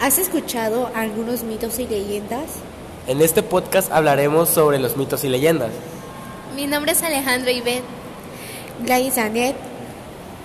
[0.00, 2.44] ¿Has escuchado algunos mitos y leyendas?
[3.06, 5.70] En este podcast hablaremos sobre los mitos y leyendas.
[6.54, 7.82] Mi nombre es Alejandro Ibet.
[8.84, 9.56] Gladys Anet.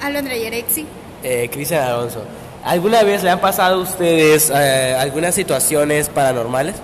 [0.01, 0.85] Alondra Yerexi.
[1.21, 2.23] Eh, Cristian Alonso.
[2.63, 6.75] ¿Alguna vez le han pasado a ustedes eh, algunas situaciones paranormales?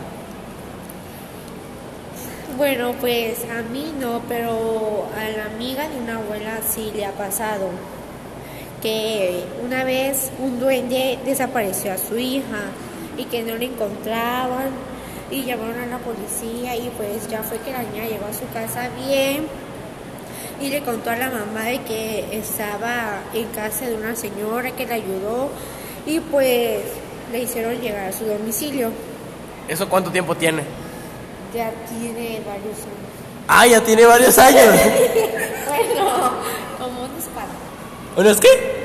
[2.57, 7.11] Bueno, pues a mí no, pero a la amiga de una abuela sí le ha
[7.11, 7.69] pasado.
[8.87, 12.71] Que una vez un duende desapareció a su hija
[13.17, 14.69] y que no la encontraban
[15.29, 18.47] y llamaron a la policía y pues ya fue que la niña llegó a su
[18.53, 19.45] casa bien
[20.61, 24.87] y le contó a la mamá de que estaba en casa de una señora que
[24.87, 25.49] la ayudó
[26.05, 26.79] y pues
[27.33, 28.91] le hicieron llegar a su domicilio.
[29.67, 30.63] ¿Eso cuánto tiempo tiene?
[31.53, 33.07] Ya tiene varios años.
[33.49, 34.63] Ah, ya tiene varios años.
[35.67, 36.31] bueno,
[36.79, 37.51] como unos cuatro.
[38.15, 38.76] ¿Unos qué?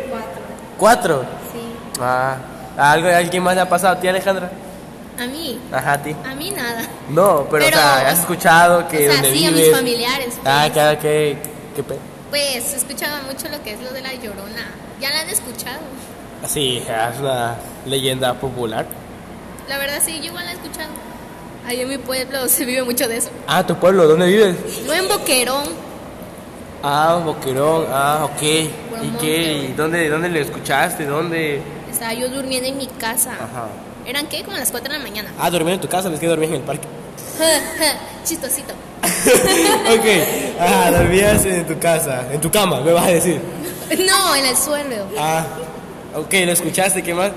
[0.83, 1.21] Cuatro,
[1.53, 1.61] sí.
[2.01, 2.37] Ah,
[2.77, 4.51] ¿algo, ¿alguien más le ha pasado a ti, Alejandra?
[5.17, 5.57] A mí.
[5.71, 6.17] Ajá, a ti.
[6.29, 6.83] A mí nada.
[7.09, 9.77] No, pero, Pero, o sea, ¿has escuchado que o sea, donde sí, a mis vives?
[9.77, 10.73] familiares, Ah, pues.
[10.73, 11.37] claro, que...
[11.77, 11.99] que pe-
[12.31, 14.73] Pues escuchaba mucho lo que es lo de la llorona.
[15.01, 15.79] ¿Ya la han escuchado?
[16.49, 17.55] Sí, es una
[17.87, 18.85] leyenda popular.
[19.69, 20.89] La verdad sí, yo igual la he escuchado.
[21.65, 23.29] Ahí en mi pueblo se vive mucho de eso.
[23.47, 24.57] Ah, tu pueblo, ¿dónde vives?
[24.85, 25.63] No en Boquerón.
[26.83, 28.43] Ah, Boquerón, ah, ok.
[28.43, 29.69] ¿Y un qué?
[29.71, 31.05] ¿Y dónde, dónde lo escuchaste?
[31.07, 31.61] ¿Dónde?
[31.91, 33.33] Estaba yo durmiendo en mi casa.
[33.33, 33.69] Ajá.
[34.05, 34.43] ¿Eran qué?
[34.43, 35.31] Como las 4 de la mañana.
[35.39, 36.89] Ah, dormí en tu casa, es que dormí en el parque.
[38.25, 38.75] Chistosito.
[39.03, 40.07] ok,
[40.61, 43.41] ah, dormías en tu casa, en tu cama, me vas a decir.
[43.93, 45.05] No, en el suelo.
[45.19, 45.45] Ah,
[46.15, 47.03] ok, ¿lo escuchaste?
[47.03, 47.31] ¿Qué más?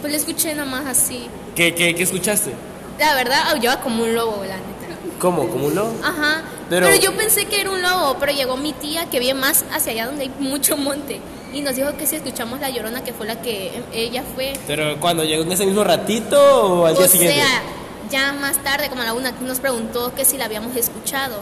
[0.00, 1.28] Pues lo escuché nomás así.
[1.54, 2.54] ¿Qué, qué, qué escuchaste?
[2.98, 4.96] La verdad, aullaba como un lobo, la neta.
[5.18, 5.46] ¿Cómo?
[5.48, 5.94] ¿Como un lobo?
[6.02, 6.42] Ajá.
[6.80, 7.00] Pero- Pero...
[7.02, 10.06] yo pensé que era un lobo, pero llegó mi tía que vive más hacia allá
[10.06, 11.20] donde hay mucho monte.
[11.52, 14.54] Y nos dijo que si escuchamos la llorona, que fue la que ella fue.
[14.66, 16.38] ¿Pero cuando llegó en ese mismo ratito
[16.80, 17.34] o al día O siguiente?
[17.40, 17.62] sea,
[18.10, 21.40] ya más tarde, como a la una, nos preguntó que si la habíamos escuchado.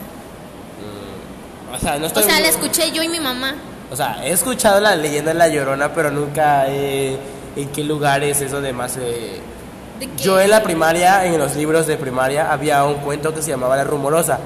[1.73, 2.25] O sea, no O estoy...
[2.25, 3.55] sea, la escuché yo y mi mamá.
[3.93, 7.17] O sea, he escuchado la leyenda de La Llorona, pero nunca he...
[7.57, 8.97] ¿En qué lugares es donde más?
[8.97, 9.41] De
[10.01, 13.51] que- Yo en la primaria, en los libros de primaria, había un cuento que se
[13.51, 14.39] llamaba La Rumorosa.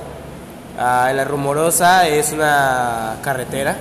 [0.76, 3.76] Ah, La Rumorosa es una carretera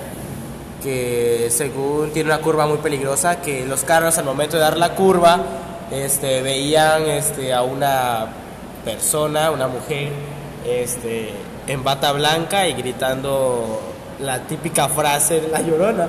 [0.80, 4.94] que según tiene una curva muy peligrosa, que los carros al momento de dar la
[4.94, 5.40] curva
[5.90, 8.26] este, veían este, a una
[8.84, 10.10] persona, una mujer,
[10.64, 11.30] este,
[11.66, 13.80] en bata blanca y gritando
[14.20, 16.08] la típica frase de La Llorona.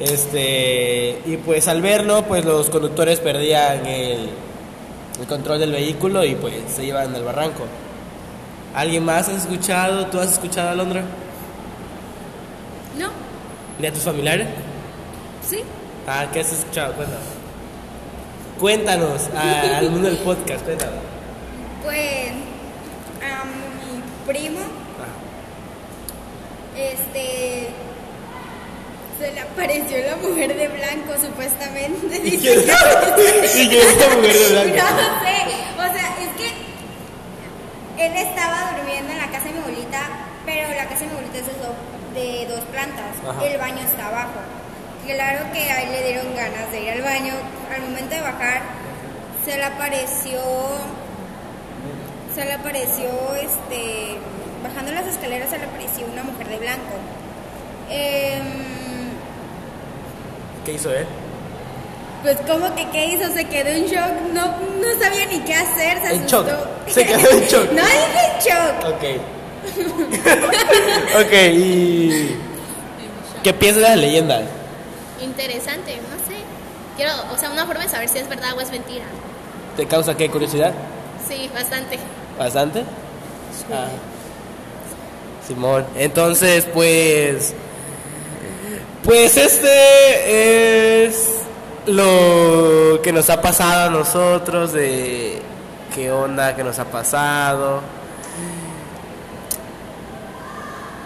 [0.00, 4.28] Este, y pues al verlo, pues los conductores perdían el,
[5.18, 7.62] el control del vehículo y pues se iban al barranco.
[8.74, 10.06] ¿Alguien más has escuchado?
[10.06, 11.02] ¿Tú has escuchado a Londra?
[12.98, 13.10] No,
[13.78, 14.48] ¿De tus familiares?
[15.48, 15.60] sí.
[16.06, 16.92] Ah, ¿qué has escuchado?
[16.94, 17.22] Cuéntanos.
[18.60, 21.00] Cuéntanos ah, al mundo del podcast, cuéntanos.
[21.82, 22.30] Pues
[23.22, 24.02] a mi
[24.32, 24.60] primo,
[26.76, 27.68] este,
[29.18, 32.16] se le apareció la mujer de blanco supuestamente.
[32.18, 34.76] ¿Y Dice quién que- ¿Y quién es esta mujer de blanco?
[34.76, 36.63] No sé, o sea, es que
[37.98, 40.00] él estaba durmiendo en la casa de mi abuelita,
[40.44, 41.76] pero la casa de mi abuelita es de dos,
[42.14, 43.44] de dos plantas, Ajá.
[43.46, 44.40] el baño está abajo.
[45.06, 47.34] Claro que a él le dieron ganas de ir al baño,
[47.74, 48.62] al momento de bajar
[49.44, 50.40] se le apareció,
[52.34, 53.06] se le apareció,
[53.36, 54.16] este,
[54.62, 56.94] bajando las escaleras se le apareció una mujer de blanco.
[57.90, 58.44] Em,
[60.64, 61.06] ¿Qué hizo él?
[62.24, 65.98] Pues como que qué hizo, se quedó en shock, no, no sabía ni qué hacer,
[66.00, 66.46] se En asustó.
[66.46, 67.70] shock, se quedó en shock.
[67.72, 68.84] no dije en shock.
[68.88, 69.04] Ok.
[71.26, 72.34] ok, y...
[73.42, 74.44] ¿Qué piensas de las leyendas?
[75.20, 76.40] Interesante, no sé.
[76.96, 79.04] Quiero, o sea, una forma de saber si es verdad o es mentira.
[79.76, 80.72] ¿Te causa qué curiosidad?
[81.28, 81.98] Sí, bastante.
[82.38, 82.84] ¿Bastante?
[83.70, 83.88] Ah.
[85.46, 85.84] Simón.
[85.94, 87.52] Entonces, pues.
[89.02, 91.33] Pues este es
[91.86, 95.40] lo que nos ha pasado a nosotros, de
[95.94, 97.82] qué onda que nos ha pasado.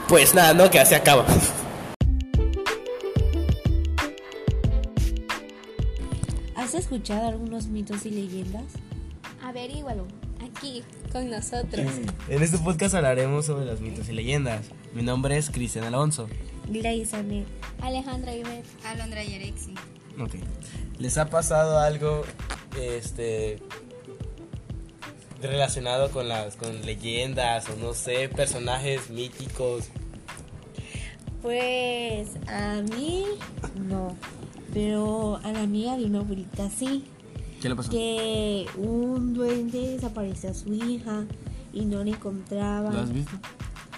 [0.08, 1.24] Pues nada, no, que así acaba.
[6.56, 8.64] ¿Has escuchado algunos mitos y leyendas?
[9.42, 10.06] Averígualo,
[10.42, 10.82] aquí,
[11.12, 11.86] con nosotros.
[12.28, 14.66] En este podcast hablaremos sobre los mitos y leyendas.
[14.94, 16.28] Mi nombre es Cristian Alonso.
[16.68, 17.46] Gladys Anet.
[17.80, 18.64] Alejandra Ibet.
[18.84, 19.74] Alondra Yerexi.
[20.20, 20.34] Ok.
[20.98, 22.22] ¿Les ha pasado algo
[22.80, 23.60] este
[25.40, 29.88] relacionado con las con leyendas o no sé, personajes míticos?
[31.42, 33.24] Pues a mí
[33.88, 34.16] no,
[34.74, 37.04] pero a la amiga de una abuelita sí.
[37.60, 37.90] ¿Qué le pasó?
[37.90, 41.24] Que un duende desapareció a su hija
[41.72, 42.90] y no la encontraba.
[42.90, 43.36] ¿Lo has visto?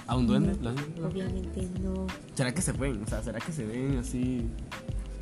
[0.06, 0.54] ¿A un duende?
[0.60, 1.06] ¿Lo has visto?
[1.06, 2.06] Obviamente no.
[2.34, 3.02] ¿Será que se ven?
[3.02, 4.46] O sea, ¿será que se ven así?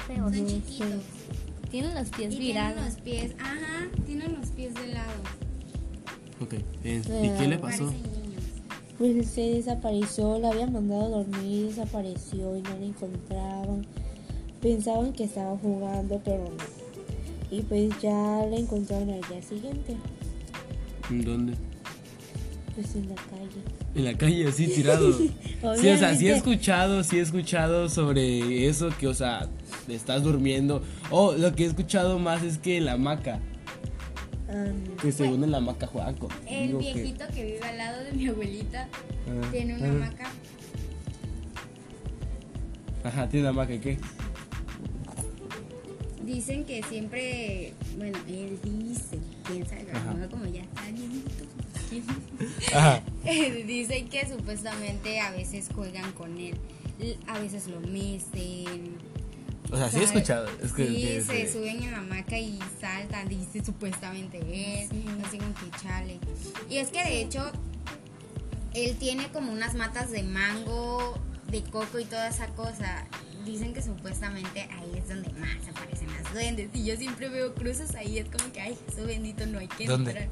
[0.09, 0.35] Feos.
[0.37, 1.03] Son chiquitos.
[1.71, 2.85] Tienen los pies Y tienen virados.
[2.85, 5.23] los pies, ajá, tienen los pies de lado.
[6.41, 6.55] Ok.
[6.85, 7.93] eh, ¿Y qué le pasó?
[8.99, 13.87] Pues se desapareció, la habían mandado a dormir, desapareció y no la encontraban.
[14.63, 17.57] Pensaban que estaba jugando, pero no.
[17.57, 18.11] Y pues ya
[18.51, 19.97] la encontraron al día siguiente,
[21.11, 21.55] ¿En ¿Dónde?
[22.79, 23.63] Pues en la calle.
[23.97, 25.13] En la calle, así tirado.
[25.81, 29.49] Sí, o sea, sí he escuchado, sí he escuchado sobre eso, que, o sea,
[29.89, 30.85] estás durmiendo.
[31.11, 33.41] Oh, lo que he escuchado más es que la hamaca,
[34.49, 36.31] Am, que según en la hamaca juegan con.
[36.47, 38.89] El viejito que vive al lado de mi abuelita
[39.27, 39.91] Ah, tiene una ah.
[39.91, 40.31] hamaca.
[43.03, 43.99] Ajá, tiene una hamaca, ¿y qué?
[46.25, 49.77] Dicen que siempre, bueno, él dice, piensa,
[50.31, 51.45] como ya está viejito.
[52.75, 53.03] Ajá.
[53.25, 56.57] Dicen que supuestamente a veces juegan con él,
[57.27, 58.97] a veces lo mecen.
[59.71, 60.49] O sea, sí he escuchado.
[60.63, 64.89] Es que, sí, que- se suben en la hamaca y saltan, dice supuestamente él,
[65.25, 66.19] así como que chale.
[66.71, 67.51] Y es que de hecho,
[68.75, 71.19] él tiene como unas matas de mango,
[71.51, 73.07] de coco y toda esa cosa.
[73.45, 76.69] Dicen que supuestamente ahí es donde más aparecen las duendes.
[76.75, 79.87] Y yo siempre veo cruces ahí, es como que, ay, eso bendito, no hay que
[79.87, 80.11] ¿Dónde?
[80.11, 80.29] entrar.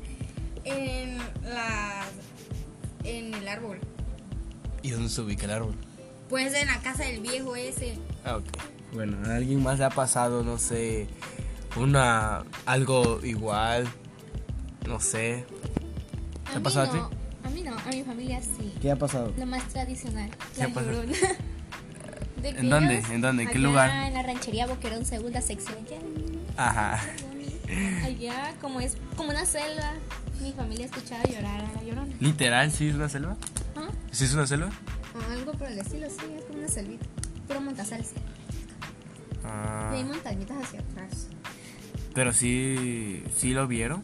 [0.66, 2.06] En las...
[3.04, 3.78] en el árbol.
[4.82, 5.74] ¿Y dónde se ubica el árbol?
[6.28, 7.96] Pues en la casa del viejo ese.
[8.24, 8.44] Ah, ok.
[8.92, 11.06] Bueno, a alguien más le ha pasado, no sé,
[11.76, 12.44] una.
[12.66, 13.86] algo igual.
[14.86, 15.44] No sé.
[16.44, 17.16] ¿Te ha mí pasado a no, ti?
[17.44, 18.72] A mí no, a mi familia sí.
[18.82, 19.32] ¿Qué ha pasado?
[19.36, 20.92] Lo más tradicional, ¿Qué la ha pasado?
[21.04, 21.16] llorona.
[22.42, 22.98] ¿De ¿En dónde?
[22.98, 23.42] ellos- ¿En dónde?
[23.44, 23.90] ¿En qué allá lugar?
[24.08, 25.78] En la ranchería Boquerón, segunda sección.
[26.56, 27.00] Allá, Ajá.
[28.04, 29.92] allá, como es como una selva,
[30.40, 32.14] mi familia escuchaba llorar a la llorona.
[32.20, 33.36] ¿Literal sí es una selva?
[33.76, 33.88] ¿Ah?
[34.10, 34.70] ¿Sí es una selva?
[35.30, 37.06] Algo por el estilo, sí, es como una selvita.
[37.48, 38.14] Puro montasalsa.
[39.44, 41.28] Ah, Y hay montañitas hacia atrás.
[42.14, 44.02] pero sí, sí lo vieron.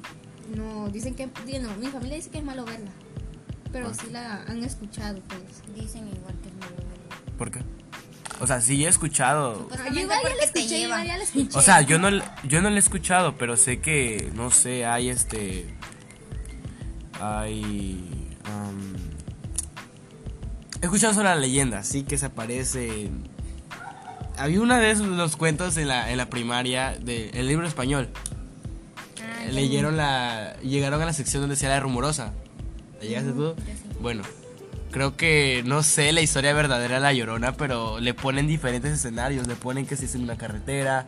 [0.57, 1.27] No, dicen que.
[1.61, 2.91] No, mi familia dice que es malo verla.
[3.73, 3.95] Pero Ah.
[3.95, 5.41] sí la han escuchado, pues.
[5.75, 7.37] Dicen igual que es malo verlo.
[7.39, 7.61] ¿Por qué?
[8.41, 9.55] O sea, sí he escuchado.
[9.55, 11.59] Yo Supuestamente igual ya la escuché, ya la.
[11.59, 12.11] O sea, yo no,
[12.45, 15.73] yo no lo he escuchado, pero sé que, no sé, hay este...
[17.21, 18.01] Hay...
[18.45, 18.95] am,
[20.81, 23.11] he escuchado sobre la leyenda, sí, que se aparece...
[24.39, 28.09] Había una vez los cuentos en la, en la primaria del libro español.
[29.21, 30.57] Ah, Leyeron la...
[30.63, 32.33] Llegaron a la sección donde decía la rumorosa.
[33.01, 33.55] ¿La llegaste tú?
[33.59, 33.97] sí.
[34.01, 34.23] Bueno,
[34.91, 39.47] creo que no sé la historia verdadera de La Llorona, pero le ponen diferentes escenarios.
[39.47, 41.07] Le ponen que si es en una carretera,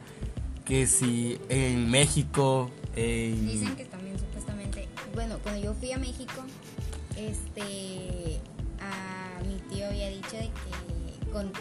[0.65, 3.47] que si en México, en...
[3.47, 3.85] Dicen que
[5.15, 6.45] bueno, cuando yo fui a México,
[7.17, 8.41] este,
[8.81, 11.53] a mi tío había dicho de que con,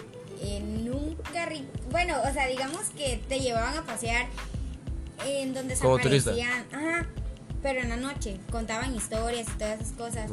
[0.42, 4.28] en un carrito, bueno, o sea, digamos que te llevaban a pasear
[5.26, 7.08] en donde se aparecían, ajá,
[7.62, 10.32] pero en la noche contaban historias y todas esas cosas.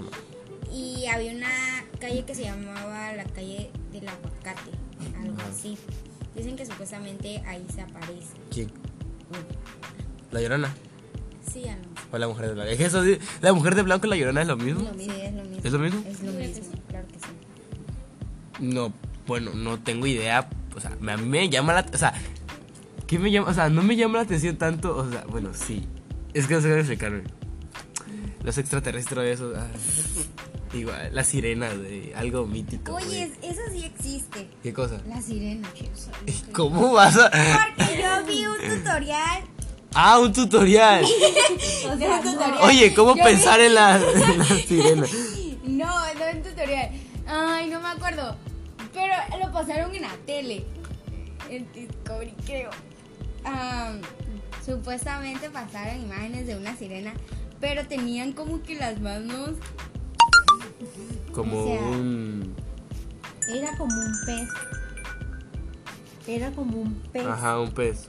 [0.73, 4.71] Y había una calle que se llamaba la calle del aguacate,
[5.21, 5.77] algo así.
[6.35, 8.35] Dicen que supuestamente ahí se aparece.
[8.51, 8.71] ¿Quién?
[10.31, 10.75] ¿La Llorona?
[11.53, 11.83] Sí, a lo
[12.13, 12.71] ¿O la mujer de blanco?
[12.71, 14.91] Es que eso, sí, la mujer de blanco y la Llorona es lo mismo.
[14.99, 15.61] Sí, es lo mismo.
[15.65, 16.05] ¿Es lo mismo?
[16.09, 18.65] Es lo mismo, claro que sí.
[18.65, 18.93] No,
[19.27, 20.49] bueno, no tengo idea.
[20.77, 21.87] O sea, me- a mí me llama la...
[21.93, 22.13] O sea,
[23.07, 23.49] ¿qué me llama?
[23.51, 24.97] O sea, no me llama la atención tanto.
[24.97, 25.87] O sea, bueno, sí.
[26.35, 27.23] Es que no sé cómo explicarme.
[28.43, 29.53] Los extraterrestres, eso.
[29.57, 29.67] ah,
[30.75, 32.95] igual, las sirenas, de algo mítico.
[32.95, 33.21] Oye, güey.
[33.23, 34.49] es- eso sí existe.
[34.63, 35.01] ¿Qué cosa?
[35.09, 35.69] La sirena.
[36.53, 37.31] ¿Cómo vas a.?
[37.31, 39.43] Porque yo vi un tutorial.
[39.95, 41.05] Ah, un tutorial.
[41.93, 42.59] O sea, un tutorial.
[42.63, 45.07] Oye, ¿cómo Yo vi- pensar en la, en la sirena?
[45.65, 46.91] No, no un tutorial.
[47.27, 48.37] Ay, no me acuerdo.
[48.93, 50.65] Pero lo pasaron en la tele.
[51.49, 52.71] En Discovery, creo.
[53.45, 54.01] Am,
[54.65, 57.13] supuestamente pasaron imágenes de una sirena.
[57.61, 59.51] Pero tenían como que las manos.
[61.33, 62.55] Como O sea, un.
[63.53, 64.49] Era como un pez.
[66.27, 67.27] Era como un pez.
[67.27, 68.09] Ajá, un pez.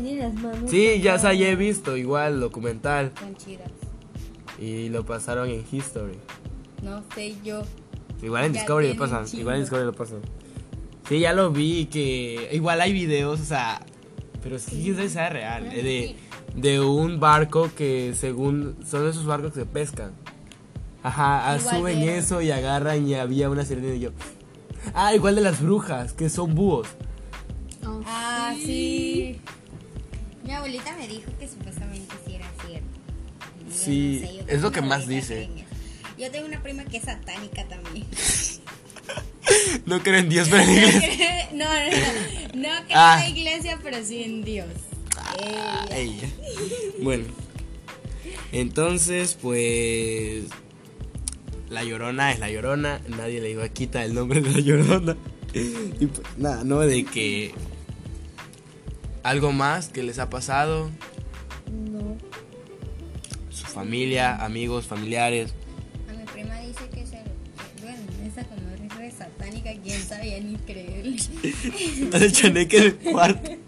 [0.00, 0.70] Tiene las manos.
[0.70, 3.12] Sí, ya, como- ya he visto igual documental.
[3.18, 3.70] Con chidas.
[4.58, 6.18] Y lo pasaron en History.
[6.82, 7.62] No sé yo.
[8.22, 9.24] Igual en Ya Discovery lo pasan.
[9.38, 10.20] Igual en Discovery lo pasan.
[11.08, 12.48] Sí, ya lo vi que.
[12.52, 13.84] Igual hay videos, o sea.
[14.42, 15.66] Pero sí, quién sabe si sea real.
[15.72, 16.16] eh,
[16.54, 18.76] De, de un barco que según.
[18.86, 20.12] Son esos barcos que pescan.
[21.02, 24.10] Ajá, ah, Igual suben eso y agarran y había una sirena y yo.
[24.94, 26.88] Ah, igual de las brujas, que son búhos.
[28.06, 29.40] Ah, sí.
[29.44, 29.61] Me
[30.44, 32.86] Mi abuelita me dijo que supuestamente sí era cierto.
[33.68, 35.48] Yo Sí, no sé, yo es lo que más dice.
[35.52, 35.64] cree.
[36.18, 38.06] Yo tengo una prima que es satánica también.
[39.86, 41.48] No creo en Dios, pero en la iglesia.
[41.52, 41.72] no, no,
[42.62, 42.68] no.
[42.78, 43.22] No creo Ah.
[43.26, 44.68] en la iglesia, pero sí en Dios.
[45.90, 46.28] Ella.
[47.02, 47.24] Bueno.
[48.52, 50.44] Entonces, pues.
[51.70, 53.00] La llorona es la llorona.
[53.08, 55.16] Nadie le iba a quitar el nombre de la llorona.
[55.54, 56.80] Y pues, nada, ¿no?
[56.80, 57.52] De que.
[59.22, 60.90] Algo más que les ha pasado.
[61.70, 62.16] No.
[63.50, 65.54] Su familia, amigos, familiares.
[66.08, 67.22] A mi prima dice que se
[67.82, 71.16] bueno, esa como es satánica, quién sabía ni creerle.
[72.12, 73.50] El chaneque del cuarto.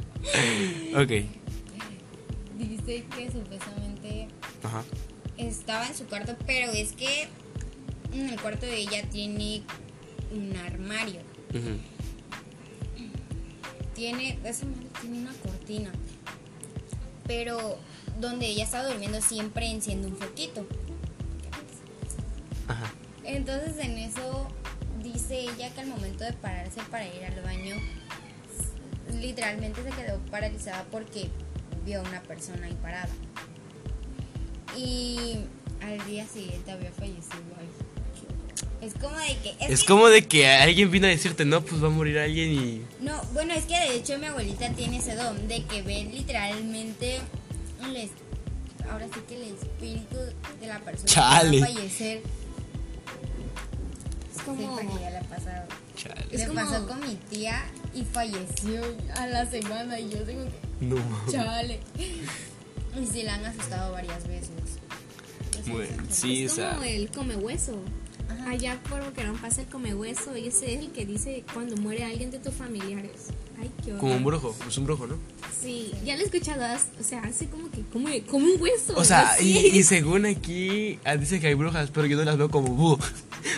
[0.96, 1.10] Ok.
[2.56, 4.28] Dice que supuestamente
[4.62, 4.82] Ajá.
[5.36, 7.28] estaba en su cuarto, pero es que
[8.12, 9.62] en el cuarto de ella tiene
[10.32, 11.20] un armario.
[11.50, 11.78] Ujú.
[13.94, 15.90] Tiene, esa madre tiene una cortina.
[17.26, 17.78] Pero
[18.20, 20.66] donde ella estaba durmiendo siempre enciende un foquito.
[22.68, 22.92] Ajá.
[23.24, 24.48] Entonces en eso
[25.02, 27.76] dice ella que al momento de pararse para ir al baño,
[29.12, 31.30] literalmente se quedó paralizada porque
[31.84, 33.08] vio a una persona ahí parada.
[34.76, 35.40] Y
[35.82, 37.83] al día siguiente había fallecido ahí.
[38.80, 39.50] Es como de que...
[39.64, 42.18] es Es que- como de que alguien vino a decirte, no, pues va a morir
[42.18, 42.82] alguien y.
[43.00, 47.20] No, bueno, es que de hecho mi abuelita tiene ese don de que ve literalmente
[47.84, 48.10] el es-
[48.90, 50.16] ahora sí que el espíritu
[50.60, 51.50] de la persona Chale.
[51.52, 52.22] que va a fallecer.
[54.36, 54.78] Es como.
[54.78, 55.66] Sí, ya le ha pasado.
[55.96, 56.26] Chale.
[56.30, 58.82] Es le como- pasó con mi tía y falleció
[59.16, 60.96] a la semana y yo tengo que No
[61.30, 61.80] chale.
[61.96, 64.50] Y sí la han asustado varias veces.
[65.64, 66.70] Que- sí, o es sea.
[66.72, 67.78] como el come hueso.
[68.46, 72.04] Allá por Boquerón pasa el come hueso y ese es el que dice cuando muere
[72.04, 73.28] alguien de tus familiares.
[73.60, 74.00] Ay, qué horror.
[74.00, 75.16] Como un brujo, es un brujo, ¿no?
[75.58, 76.62] Sí, ya lo he escuchado,
[77.00, 78.94] o sea, hace como que come, come un hueso.
[78.96, 82.36] O sea, y, y según aquí, ah, dice que hay brujas, pero yo no las
[82.36, 82.98] veo como búho.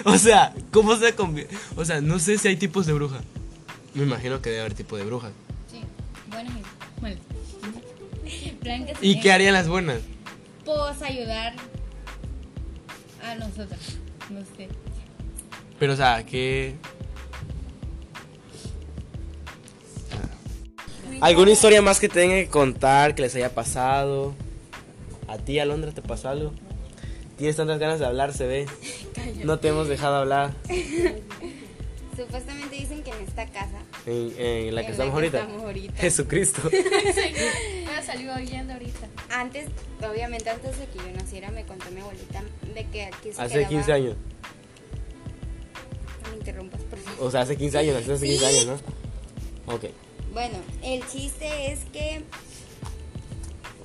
[0.05, 1.57] O sea, ¿cómo se convierte?
[1.77, 3.21] O sea, no sé si hay tipos de bruja.
[3.95, 5.31] Me imagino que debe haber tipo de brujas.
[5.71, 5.81] Sí,
[6.29, 6.69] buena gente.
[7.01, 7.17] Bueno.
[8.61, 10.01] Blancas ¿Y qué harían las buenas?
[10.65, 11.55] Pues ayudar
[13.23, 13.99] a nosotros.
[14.31, 14.69] No sé.
[15.79, 16.75] Pero, o sea, ¿qué.
[21.21, 24.35] ¿Alguna historia más que tengan que contar, que les haya pasado?
[25.29, 26.53] ¿A ti, Alondra, te pasó algo?
[27.39, 28.67] Tienes tantas ganas de hablar, se ve.
[29.45, 30.53] No te hemos dejado hablar
[32.17, 33.79] Supuestamente dicen que en esta casa.
[34.07, 35.41] en, en la que en estamos ahorita.
[35.41, 35.95] estamos ahorita.
[36.01, 36.63] Jesucristo.
[38.07, 39.09] Salió oyendo ahorita.
[39.31, 39.67] Antes,
[40.09, 42.43] obviamente antes de que yo naciera, me contó mi abuelita
[42.75, 44.17] de que aquí se Hace quedaba- 15 años.
[46.25, 47.27] No me interrumpas, por favor.
[47.27, 48.45] O sea, hace 15 años, hace 15 Sí.
[48.45, 48.67] años,
[49.67, 49.75] ¿no?
[49.75, 49.85] Ok.
[50.33, 52.23] Bueno, el chiste es que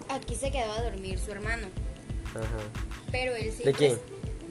[0.09, 1.67] aquí se quedó a dormir su hermano.
[2.35, 2.45] Ajá.
[3.11, 3.73] Pero él ¿De siempre.
[3.73, 3.99] quién?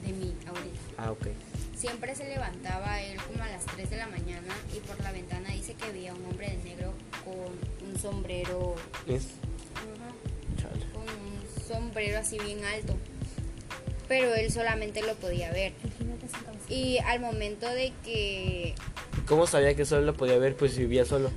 [0.05, 0.79] De mi abuelita.
[0.97, 1.27] Ah, ok.
[1.75, 5.49] Siempre se levantaba él como a las 3 de la mañana y por la ventana
[5.49, 8.75] dice que veía un hombre de negro con un sombrero.
[9.07, 9.27] Es.
[10.93, 12.97] Con un sombrero así bien alto.
[14.07, 15.73] Pero él solamente lo podía ver.
[16.69, 18.75] Y al momento de que.
[19.25, 20.55] ¿Cómo sabía que solo lo podía ver?
[20.55, 21.31] Pues si vivía solo.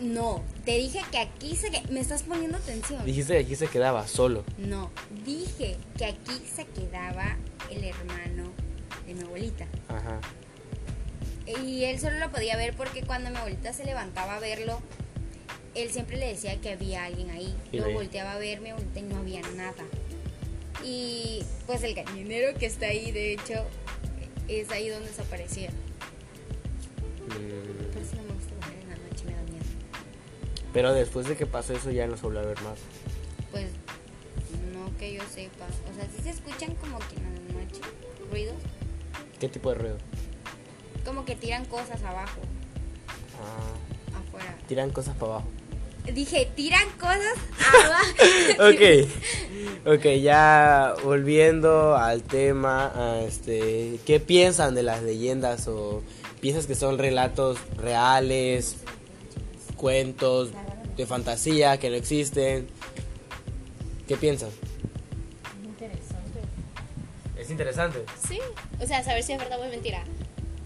[0.00, 1.70] No, te dije que aquí se.
[1.70, 3.04] que- ¿Me estás poniendo atención?
[3.04, 4.44] Dijiste que aquí se quedaba solo.
[4.58, 4.90] No,
[5.24, 7.36] dije que aquí se quedaba
[7.70, 8.50] el hermano
[9.06, 9.66] de mi abuelita.
[9.88, 10.20] Ajá.
[11.46, 14.80] Y él solo lo podía ver porque cuando mi abuelita se levantaba a verlo,
[15.74, 17.54] él siempre le decía que había alguien ahí.
[17.72, 17.94] Y Lo ahí.
[17.94, 19.84] volteaba a ver mi abuelita y no había nada.
[20.84, 23.54] Y pues el gallinero que está ahí, de hecho,
[24.48, 25.70] es ahí donde desaparecía.
[27.28, 29.64] Mm, Por eso no me gusta bajar en la noche, me da miedo.
[30.72, 32.78] Pero después de que pasó eso ya no se volvió a ver más.
[33.50, 33.66] Pues
[34.74, 35.66] no que yo sepa.
[35.90, 37.80] O sea, sí se escuchan como que en la noche
[38.30, 38.56] ruidos,
[39.38, 39.98] ¿Qué tipo de ruido?
[41.04, 42.40] como que tiran cosas abajo,
[43.40, 44.56] Ah, afuera.
[44.68, 45.48] tiran cosas para abajo.
[46.12, 47.38] Dije, tiran cosas
[47.84, 48.70] abajo.
[48.70, 56.02] ok, ok, ya volviendo al tema, ah, este, ¿qué piensan de las leyendas o
[56.40, 58.76] piensas que son relatos reales,
[59.76, 60.50] cuentos
[60.96, 62.66] de fantasía que no existen?
[64.08, 64.50] ¿Qué piensan?
[67.38, 68.04] Es interesante.
[68.28, 68.38] Sí,
[68.80, 70.04] o sea, saber si es verdad o es mentira.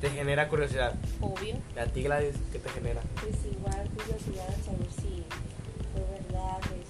[0.01, 0.95] Te genera curiosidad.
[1.21, 1.57] Obvio.
[1.81, 3.01] ¿A ti, Gladys, qué te genera?
[3.21, 5.25] Pues igual curiosidad de saber si
[5.93, 6.87] fue verdad, es.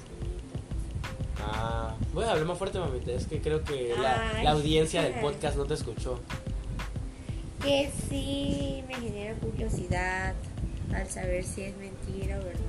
[1.41, 3.13] Ah, voy a hablar más fuerte, mamita.
[3.13, 6.21] Es que creo que la, Ay, la audiencia del podcast no te escuchó.
[7.63, 10.35] Que sí me genera curiosidad
[10.95, 12.61] al saber si es mentira o verdad.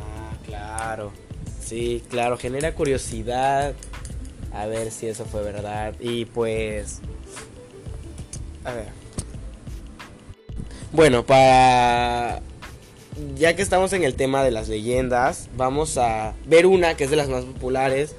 [0.00, 1.12] Ah, claro.
[1.60, 3.74] Sí, claro, genera curiosidad
[4.52, 5.94] a ver si eso fue verdad.
[6.00, 7.00] Y pues...
[8.64, 9.07] A ver.
[10.92, 12.40] Bueno, para...
[13.34, 17.10] Ya que estamos en el tema de las leyendas, vamos a ver una que es
[17.10, 18.14] de las más populares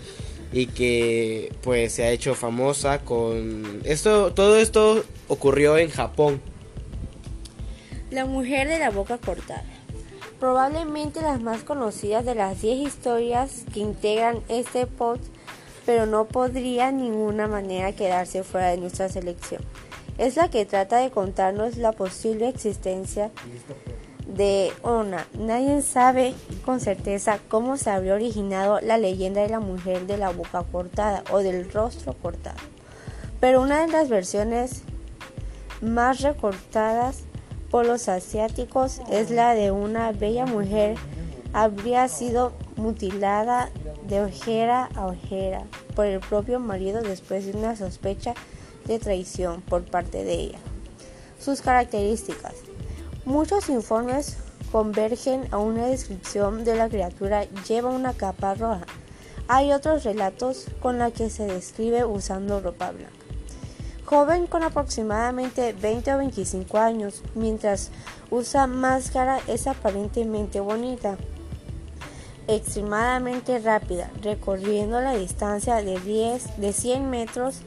[0.51, 6.41] y que pues se ha hecho famosa con esto todo esto ocurrió en Japón.
[8.11, 9.63] La mujer de la boca cortada.
[10.39, 15.19] Probablemente las más conocidas de las 10 historias que integran este pod,
[15.85, 19.61] pero no podría ninguna manera quedarse fuera de nuestra selección.
[20.19, 23.31] Es la que trata de contarnos la posible existencia
[24.27, 25.25] de Ona.
[25.33, 26.33] Nadie sabe
[26.65, 31.23] con certeza cómo se habría originado la leyenda de la mujer de la boca cortada
[31.31, 32.57] o del rostro cortado.
[33.39, 34.81] Pero una de las versiones
[35.79, 37.23] más recortadas
[37.71, 40.97] por los asiáticos es la de una bella mujer
[41.53, 43.69] habría sido mutilada
[44.05, 45.63] de ojera a ojera
[45.95, 48.33] por el propio marido después de una sospecha
[48.89, 50.59] de traición por parte de ella.
[51.39, 52.55] Sus características.
[53.23, 54.35] Muchos informes
[54.73, 58.85] convergen a una descripción de la criatura lleva una capa roja.
[59.47, 63.19] Hay otros relatos con la que se describe usando ropa blanca
[64.09, 67.91] joven con aproximadamente 20 o 25 años, mientras
[68.31, 71.15] usa máscara es aparentemente bonita,
[72.47, 77.61] extremadamente rápida, recorriendo la distancia de 10 de 100 metros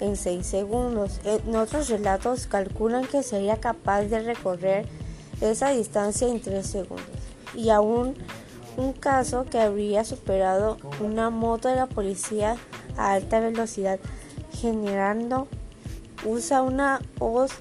[0.00, 1.20] en 6 segundos.
[1.24, 4.86] En otros relatos calculan que sería capaz de recorrer
[5.40, 7.06] esa distancia en 3 segundos.
[7.54, 8.14] Y aún
[8.76, 12.56] un caso que habría superado una moto de la policía
[12.96, 13.98] a alta velocidad,
[14.52, 15.48] generando
[16.24, 17.52] usa una hoz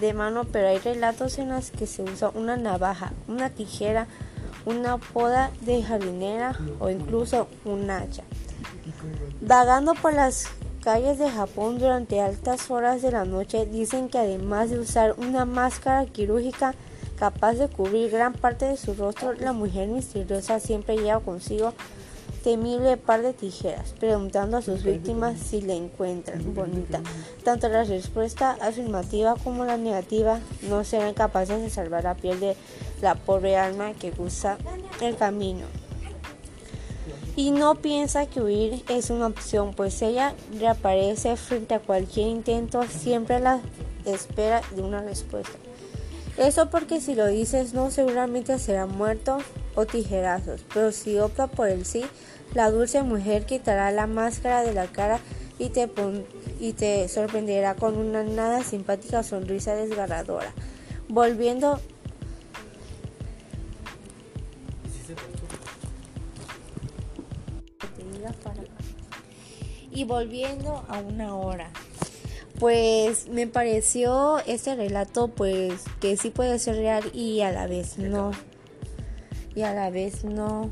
[0.00, 4.06] de mano, pero hay relatos en los que se usa una navaja, una tijera,
[4.66, 8.24] una poda de jardinera o incluso un hacha.
[9.40, 10.48] Vagando por las
[10.84, 15.46] calles de Japón durante altas horas de la noche, dicen que además de usar una
[15.46, 16.74] máscara quirúrgica
[17.18, 21.72] capaz de cubrir gran parte de su rostro, la mujer misteriosa siempre lleva consigo
[22.42, 27.00] temible par de tijeras, preguntando a sus víctimas si la encuentran bonita.
[27.42, 32.56] Tanto la respuesta afirmativa como la negativa no serán capaces de salvar la piel de
[33.00, 34.58] la pobre alma que usa
[35.00, 35.64] el camino.
[37.36, 42.84] Y no piensa que huir es una opción, pues ella reaparece frente a cualquier intento,
[42.84, 43.60] siempre a la
[44.04, 45.58] espera de una respuesta.
[46.36, 49.38] Eso porque si lo dices no, seguramente será muerto
[49.74, 52.04] o tijerazos, pero si opta por el sí,
[52.54, 55.18] la dulce mujer quitará la máscara de la cara
[55.58, 55.88] y te,
[56.60, 60.52] y te sorprenderá con una nada simpática sonrisa desgarradora.
[61.08, 61.80] Volviendo
[69.94, 71.70] y volviendo a una hora.
[72.58, 77.98] Pues me pareció este relato pues que sí puede ser real y a la vez
[77.98, 78.32] no.
[79.54, 80.70] Y a la vez no.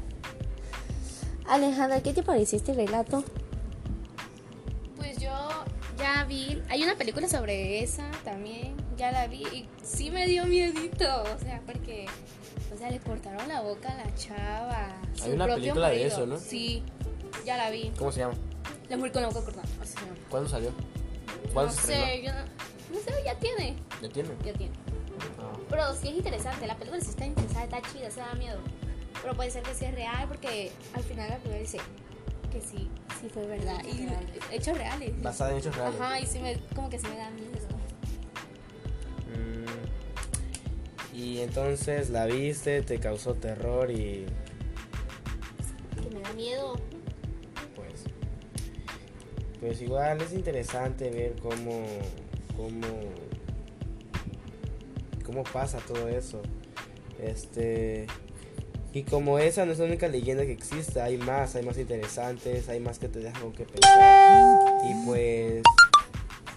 [1.48, 3.24] Alejandra, ¿qué te pareció este relato?
[4.96, 5.30] Pues yo
[5.98, 10.46] ya vi, hay una película sobre esa también, ya la vi y sí me dio
[10.46, 12.06] miedito, o sea, porque,
[12.72, 15.00] o sea, le cortaron la boca a la chava.
[15.22, 16.38] Hay una película de eso, ¿no?
[16.38, 16.84] Sí,
[17.44, 17.92] ya la vi.
[17.98, 18.34] ¿Cómo se llama?
[18.88, 19.68] La mujer con la boca cortada,
[20.28, 20.70] ¿Cuándo salió?
[21.52, 23.76] ¿Cuándo no sé, yo no, sé, ya tiene.
[24.02, 24.28] ¿Ya tiene?
[24.44, 24.72] Ya tiene.
[25.38, 25.58] Ah.
[25.68, 28.58] Pero sí es interesante, la película sí está interesante, está chida, se da miedo.
[29.22, 31.78] Pero puede ser que sea real porque al final la película dice
[32.52, 32.90] que sí,
[33.20, 33.82] sí fue verdad.
[33.84, 34.08] Y
[34.54, 35.22] hechos reales.
[35.22, 36.00] Basada en hechos reales.
[36.00, 37.50] Ajá, y sí me, como que sí me da miedo.
[39.32, 44.26] Mm, y entonces la viste, te causó terror y...
[46.02, 46.76] Que me da miedo.
[49.62, 49.80] Pues...
[49.80, 51.86] Igual es interesante ver cómo...
[52.56, 52.86] cómo...
[55.24, 56.42] cómo pasa todo eso.
[57.22, 58.06] Este...
[58.92, 62.68] Y como esa no es la única leyenda que existe, hay más, hay más interesantes,
[62.68, 64.50] hay más que te dejan con que pensar.
[64.84, 65.62] Y pues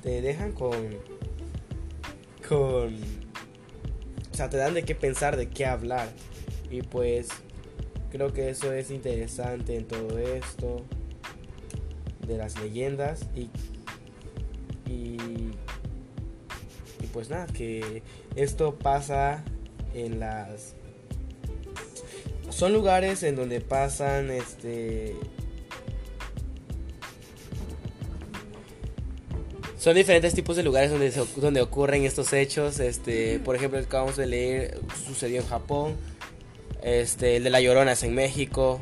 [0.04, 0.90] te dejan con
[2.48, 2.94] con
[4.36, 6.10] o sea, te dan de qué pensar, de qué hablar.
[6.70, 7.30] Y pues
[8.12, 10.84] creo que eso es interesante en todo esto
[12.28, 13.50] de las leyendas y
[14.88, 15.18] y,
[17.14, 18.04] pues nada, que
[18.36, 19.44] esto pasa
[19.94, 20.74] en las
[22.50, 25.16] son lugares en donde pasan este
[29.78, 32.80] son diferentes tipos de lugares donde, donde ocurren estos hechos.
[32.80, 35.96] Este, por ejemplo, el que acabamos de leer sucedió en Japón.
[36.82, 38.82] Este, el de la Llorona es en México.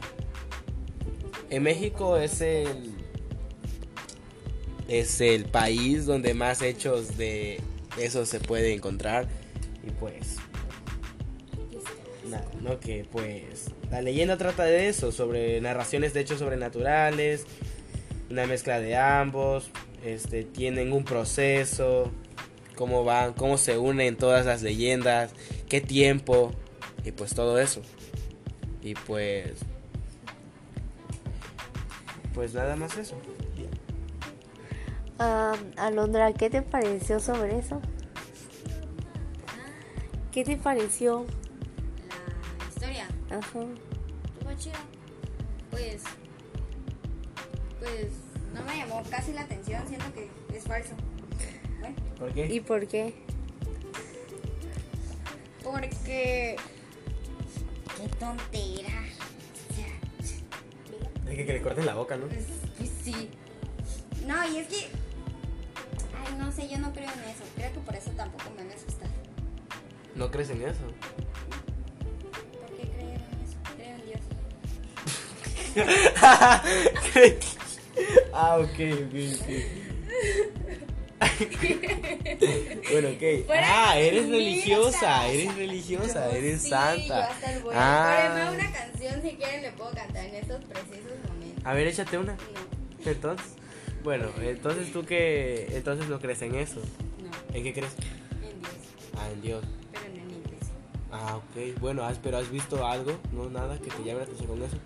[1.50, 2.93] En México es el
[4.88, 7.62] es el país donde más hechos de
[7.98, 9.28] eso se puede encontrar
[9.86, 10.38] y pues
[12.30, 17.46] nada, no que pues la leyenda trata de eso, sobre narraciones de hechos sobrenaturales,
[18.30, 19.70] una mezcla de ambos,
[20.04, 22.12] este tienen un proceso,
[22.76, 25.32] cómo van, cómo se unen todas las leyendas,
[25.70, 26.52] qué tiempo
[27.06, 27.82] y pues todo eso.
[28.82, 29.52] Y pues
[32.34, 33.16] pues nada más eso.
[35.20, 37.82] Ah, Alondra, ¿qué te pareció sobre eso?
[40.32, 41.26] ¿Qué te pareció?
[42.60, 43.08] La historia.
[43.30, 43.60] Ajá.
[44.34, 44.80] Estuvo chida.
[45.70, 46.02] Pues.
[47.80, 48.08] Pues.
[48.54, 49.88] No me llamó casi la atención.
[49.88, 50.96] Siento que es falso.
[51.80, 51.96] Bueno.
[52.18, 52.48] ¿Por qué?
[52.48, 53.14] ¿Y por qué?
[55.64, 56.56] Porque.
[57.98, 59.04] Qué tontera.
[61.28, 62.28] Hay que, que le corten la boca, ¿no?
[62.28, 62.46] Pues,
[62.78, 63.30] pues sí.
[64.26, 65.03] No, y es que.
[66.38, 67.44] No sé, yo no creo en eso.
[67.56, 69.12] Creo que por eso tampoco me han asustado.
[70.16, 70.82] ¿No crees en eso?
[72.60, 73.58] ¿Por qué creer en eso?
[73.76, 74.22] Creo en Dios.
[78.34, 79.50] ah, ok, ok, ok.
[82.92, 83.24] bueno, ok.
[83.50, 87.08] Ah, eres religiosa, eres religiosa, Yo eres sí, santa.
[87.08, 87.80] Yo hasta el bueno.
[87.82, 88.30] Ah.
[88.30, 91.66] Póngame una canción si quieren le puedo cantar en estos precisos momentos.
[91.66, 92.34] A ver, échate una.
[92.34, 93.54] No, Entonces,
[94.04, 96.80] bueno, entonces tú que entonces no crees en eso.
[97.22, 97.92] no, ¿En qué crees?
[98.42, 98.74] en Dios,
[99.18, 99.64] Ah, en Dios.
[99.92, 100.74] pero no en la iglesia.
[101.12, 101.80] Ah, ok.
[101.80, 104.78] Bueno, has- pero has visto algo, no nada que te llame la atención con eso.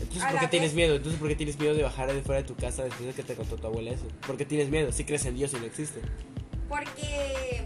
[0.00, 0.94] Entonces, ¿por qué tienes miedo?
[0.96, 3.22] Entonces, ¿por qué tienes miedo de bajar de fuera de tu casa después de que
[3.22, 4.04] te contó tu abuela eso?
[4.26, 4.90] ¿Por qué tienes miedo?
[4.92, 6.00] Si crees en Dios y no existe.
[6.68, 7.64] Porque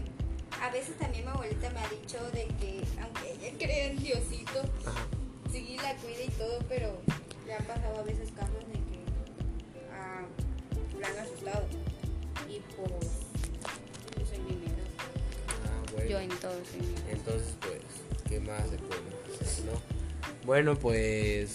[0.61, 4.59] a veces también mi abuelita me ha dicho de que, aunque ella cree en Diosito,
[4.85, 5.05] Ajá.
[5.51, 6.97] sí la cuida y todo, pero
[7.45, 8.77] le han pasado a veces casos ah,
[11.03, 11.65] la han asustado.
[12.49, 12.91] Y pues,
[14.17, 14.65] yo soy mi.
[15.65, 16.09] Ah, bueno.
[16.09, 17.03] Yo en todo soy mi miedo.
[17.11, 17.81] Entonces, pues,
[18.29, 19.01] ¿qué más se puede
[19.41, 19.81] hacer, no?
[20.45, 21.51] Bueno, pues,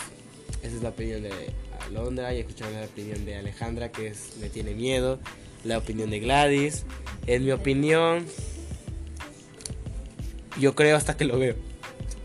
[0.62, 1.32] esa es la opinión de
[1.87, 5.18] Alondra y escucharon la opinión de Alejandra, que es, le tiene miedo.
[5.64, 6.84] La opinión de Gladys.
[7.26, 8.26] En mi opinión,
[10.58, 11.56] yo creo hasta que lo veo.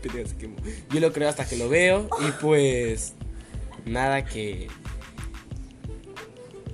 [0.90, 3.14] Yo lo creo hasta que lo veo y pues,
[3.86, 4.68] nada que...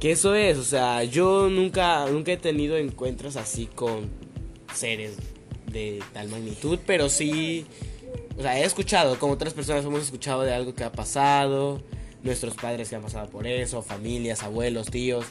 [0.00, 4.08] Que eso es, o sea, yo nunca, nunca he tenido encuentros así con
[4.74, 5.16] seres
[5.70, 7.66] de tal magnitud, pero sí,
[8.38, 11.82] o sea, he escuchado, como otras personas hemos escuchado de algo que ha pasado,
[12.22, 15.26] nuestros padres que han pasado por eso, familias, abuelos, tíos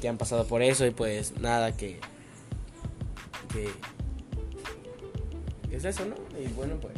[0.00, 1.98] que han pasado por eso y pues nada que
[3.52, 3.68] que
[5.74, 6.16] es eso, ¿no?
[6.38, 6.94] Y bueno, pues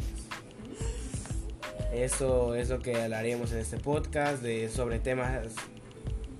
[1.93, 5.47] eso es lo que hablaremos en este podcast de sobre temas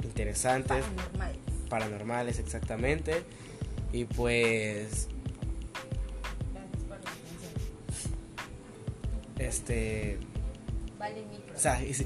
[0.03, 1.33] interesantes Paranormal.
[1.69, 3.23] paranormales exactamente
[3.93, 5.07] y pues
[6.53, 7.51] Gracias por la atención.
[9.39, 10.17] este
[10.99, 11.55] Vale, micro.
[11.55, 12.03] o sea, es-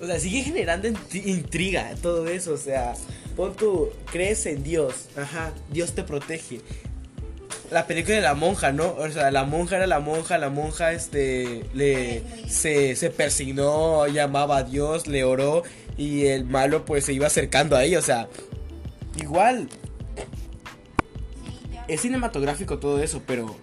[0.00, 2.94] o sea sigue generando intri- intriga todo eso o sea
[3.36, 6.60] pon tu crees en Dios ajá Dios te protege
[7.70, 8.88] la película de la monja, ¿no?
[8.98, 14.58] O sea, la monja era la monja, la monja este le se, se persignó, llamaba
[14.58, 15.62] a Dios, le oró
[15.96, 18.28] y el malo pues se iba acercando a ella, o sea,
[19.20, 19.68] igual
[21.88, 23.56] es cinematográfico todo eso, pero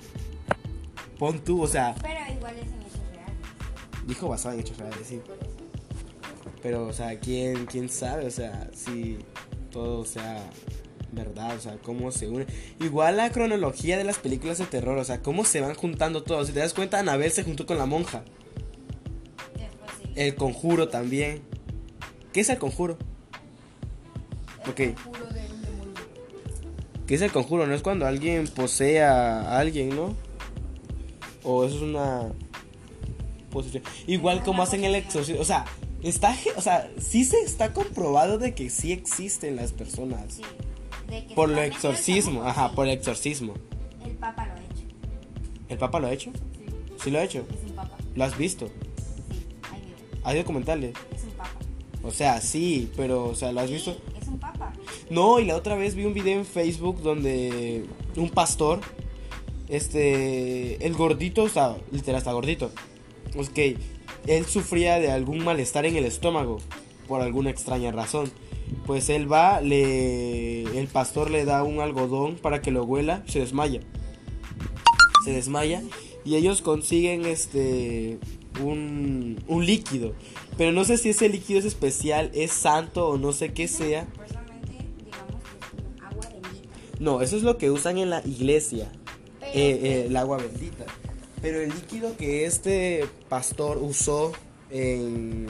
[1.18, 4.08] pon tú, o sea, Pero igual es en hechos reales.
[4.08, 5.22] dijo basado en hechos reales, sí.
[6.62, 8.26] Pero, o sea, ¿quién, quién sabe?
[8.26, 9.20] O sea, si
[9.72, 10.50] todo sea
[11.12, 12.46] verdad, o sea, cómo se une.
[12.80, 16.48] Igual la cronología de las películas de terror, o sea, cómo se van juntando todos.
[16.48, 18.24] Si te das cuenta, Anabel se juntó con la monja.
[19.58, 20.12] Después sí.
[20.16, 21.42] El conjuro también.
[22.40, 22.98] ¿Qué es el conjuro?
[24.66, 24.96] Ok.
[27.06, 27.68] ¿Qué es el conjuro?
[27.68, 30.16] No es cuando alguien posee a alguien, ¿no?
[31.44, 32.30] O eso es una
[33.52, 33.84] posesión.
[34.08, 35.42] Igual como hacen el exorcismo.
[35.42, 35.66] O sea,
[36.02, 40.36] está, o sea, sí se está comprobado de que sí existen las personas.
[40.36, 40.44] Sí.
[41.10, 42.76] De que Por metiendo exorcismo, ajá, sí.
[42.78, 43.56] por el exorcismo.
[44.06, 44.84] El Papa lo ha hecho.
[45.68, 46.32] ¿El Papa lo ha hecho?
[46.54, 46.66] Sí.
[47.04, 47.46] ¿Sí lo ha hecho?
[47.54, 47.98] Es un Papa.
[48.16, 48.68] ¿Lo has visto?
[48.68, 49.46] Sí.
[49.74, 49.98] Hay video.
[50.24, 50.94] ¿Hay documentales?
[51.14, 51.29] Es un.
[52.04, 53.96] O sea, sí, pero, o sea, ¿lo has visto?
[54.22, 54.74] Es un Papa.
[55.10, 57.86] No, y la otra vez vi un video en Facebook donde
[58.16, 58.80] un pastor,
[59.68, 62.72] este, el gordito, o sea, literal está gordito.
[63.38, 63.60] Ok,
[64.28, 66.60] él sufría de algún malestar en el estómago,
[67.08, 68.32] por alguna extraña razón.
[68.86, 73.40] Pues él va, le, el pastor le da un algodón para que lo huela, se
[73.40, 73.82] desmaya.
[75.26, 75.84] Se desmaya
[76.24, 78.20] y ellos consiguen, este,
[78.62, 80.14] un, un líquido.
[80.58, 84.08] Pero no sé si ese líquido es especial, es santo o no sé qué sea.
[87.00, 88.92] No, eso es lo que usan en la iglesia,
[89.42, 90.86] eh, eh, el agua bendita.
[91.42, 94.34] Pero el líquido que este pastor usó
[94.70, 95.48] en,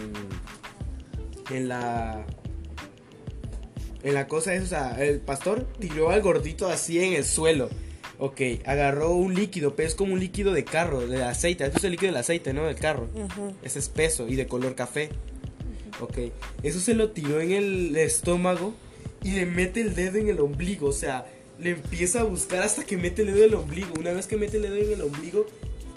[1.49, 2.25] en la
[4.03, 7.69] en la cosa es, o sea, el pastor tiró al gordito así en el suelo.
[8.19, 11.65] Ok, agarró un líquido, pero es como un líquido de carro, de aceite.
[11.65, 12.65] Esto es el líquido del aceite, ¿no?
[12.65, 13.07] Del carro.
[13.63, 15.09] Es espeso y de color café.
[16.01, 16.17] Ok,
[16.63, 18.73] eso se lo tiró en el estómago
[19.23, 20.87] y le mete el dedo en el ombligo.
[20.87, 21.25] O sea,
[21.59, 23.93] le empieza a buscar hasta que mete el dedo en el ombligo.
[23.99, 25.45] Una vez que mete el dedo en el ombligo,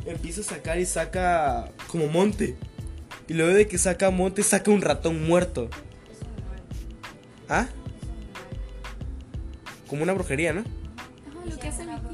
[0.06, 2.56] empieza a sacar y saca como monte.
[3.28, 5.68] Y luego de que saca monte, saca un ratón muerto.
[7.48, 7.68] ¿Ah?
[9.87, 10.61] Como una brujería, ¿no?
[10.61, 12.12] Ajá, lo que hace mi tía.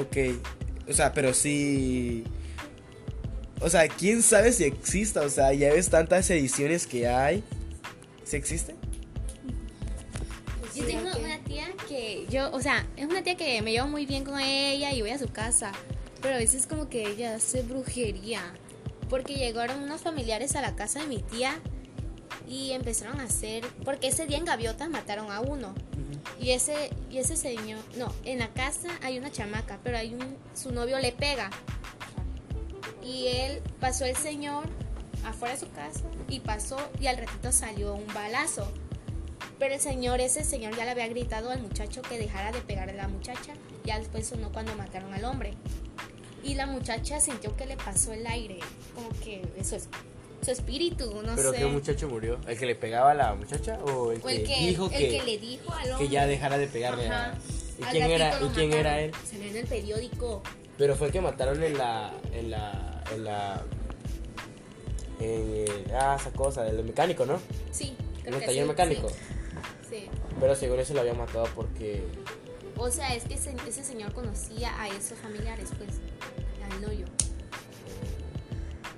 [0.00, 0.16] Ok.
[0.88, 2.24] O sea, pero sí.
[3.60, 5.22] O sea, quién sabe si exista.
[5.22, 7.42] O sea, ya ves tantas ediciones que hay.
[8.24, 8.74] ¿Sí existe?
[10.74, 14.04] Yo tengo una tía que yo, o sea, es una tía que me llevo muy
[14.04, 15.72] bien con ella y voy a su casa.
[16.20, 18.42] Pero a veces como que ella hace brujería.
[19.08, 21.58] Porque llegaron unos familiares a la casa de mi tía
[22.48, 25.74] y empezaron a hacer, porque ese día en Gaviota mataron a uno.
[26.40, 30.36] Y ese, y ese señor, no, en la casa hay una chamaca, pero hay un,
[30.54, 31.50] su novio le pega.
[33.02, 34.64] Y él pasó el señor
[35.24, 38.70] afuera de su casa y pasó y al ratito salió un balazo.
[39.58, 42.90] Pero el señor, ese señor ya le había gritado al muchacho que dejara de pegar
[42.90, 43.54] a la muchacha.
[43.84, 45.54] Ya después sonó cuando mataron al hombre.
[46.42, 48.60] Y la muchacha sintió que le pasó el aire,
[48.94, 49.88] como que eso es
[50.42, 51.58] su espíritu, no ¿Pero sé.
[51.58, 52.38] qué muchacho murió?
[52.46, 54.90] ¿El que le pegaba a la muchacha o el, o el que, que, dijo el
[54.90, 57.32] que, que le dijo al que ya dejara de pegarle a...
[57.32, 57.38] Ajá.
[57.78, 59.12] ¿Y Al quién era, ¿y quién era él?
[59.28, 60.42] Salió en el periódico.
[60.78, 62.12] Pero fue el que mataron en la.
[62.32, 63.02] En la.
[63.14, 63.64] En la.
[65.20, 67.40] En, ah, esa cosa, del mecánico, ¿no?
[67.70, 69.08] Sí, En el taller sí, mecánico.
[69.08, 69.16] Sí,
[69.90, 70.08] sí.
[70.40, 72.02] Pero según eso lo había matado porque.
[72.78, 75.90] O sea, es que ese, ese señor conocía a esos familiares, pues,
[76.70, 77.06] al novio.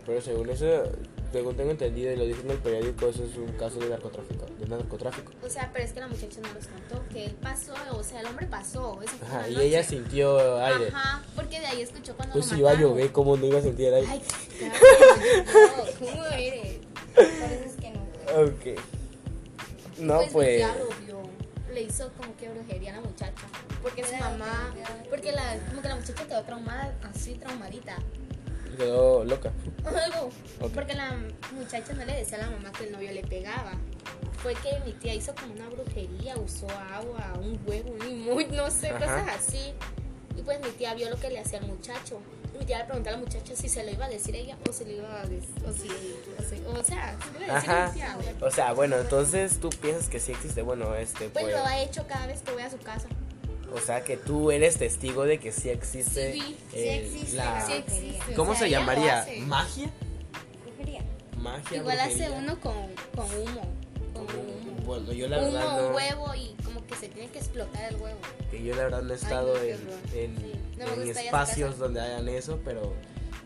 [0.06, 0.90] Pero según eso,
[1.32, 4.46] según tengo entendido y lo dicen en el periódico, eso es un caso de narcotráfico.
[4.58, 5.32] De narcotráfico.
[5.44, 8.20] O sea, pero es que la muchacha no los contó, que él pasó, o sea,
[8.20, 8.98] el hombre pasó.
[9.02, 10.88] Eso fue Ajá, y la ella sintió aire.
[10.88, 13.58] Ajá, porque de ahí escuchó cuando Pues lo si iba a llover, ¿cómo no iba
[13.58, 14.08] a sentir el aire?
[14.10, 14.22] Ay,
[14.58, 14.74] claro,
[15.76, 16.78] no, ¿cómo eres?
[17.14, 18.00] Por eso es que no.
[18.42, 18.80] Ok.
[19.98, 20.56] No, pues, pues.
[20.56, 21.22] tía lo vio.
[21.74, 23.46] Le hizo como que brujería a la muchacha.
[23.82, 24.74] Porque su mamá,
[25.10, 27.96] porque la, como que la muchacha quedó traumada, así traumadita.
[28.78, 29.50] Quedó loca.
[29.84, 30.30] Algo.
[30.60, 30.70] Ok.
[30.72, 31.16] Porque la
[31.52, 33.72] muchacha no le decía a la mamá que el novio le pegaba.
[34.42, 38.70] Fue que mi tía hizo como una brujería, usó agua, un huevo, un limón, no
[38.70, 38.98] sé, Ajá.
[39.00, 39.72] cosas así.
[40.36, 42.20] Y pues mi tía vio lo que le hacía al muchacho.
[42.54, 44.56] Y mi tía le preguntó a la muchacha si se lo iba a decir ella
[44.68, 47.54] o si le iba a decir, o si, o, si- o sea, si le iba
[47.56, 47.86] a decir Ajá.
[47.88, 48.16] mi tía.
[48.40, 50.62] O sea, bueno, entonces tú piensas que sí existe.
[50.62, 51.56] Bueno, este, Pues pues.
[51.56, 53.08] lo ha hecho cada vez que voy a su casa.
[53.74, 56.32] O sea, que tú eres testigo de que sí existe.
[56.32, 56.40] Sí,
[56.72, 58.34] sí eh, existe la- la Sí existe.
[58.34, 59.26] ¿Cómo O sea, se llamaría?
[59.46, 59.90] ¿Magia?
[60.64, 61.02] Brujería.
[61.36, 61.76] Magia.
[61.78, 62.74] Igual hace uno con,
[63.14, 63.62] con humo.
[64.14, 64.58] Con humo.
[64.86, 65.96] Bueno, yo la Humo, verdad un no.
[65.96, 68.18] huevo y como que se tiene que explotar el huevo.
[68.50, 69.78] Que yo la verdad no he estado no, en,
[70.14, 72.94] en- no espacios donde hagan eso, pero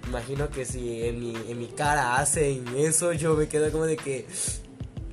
[0.06, 3.96] imagino que si en mi, en mi cara hacen eso, yo me quedo como de
[3.96, 4.26] que,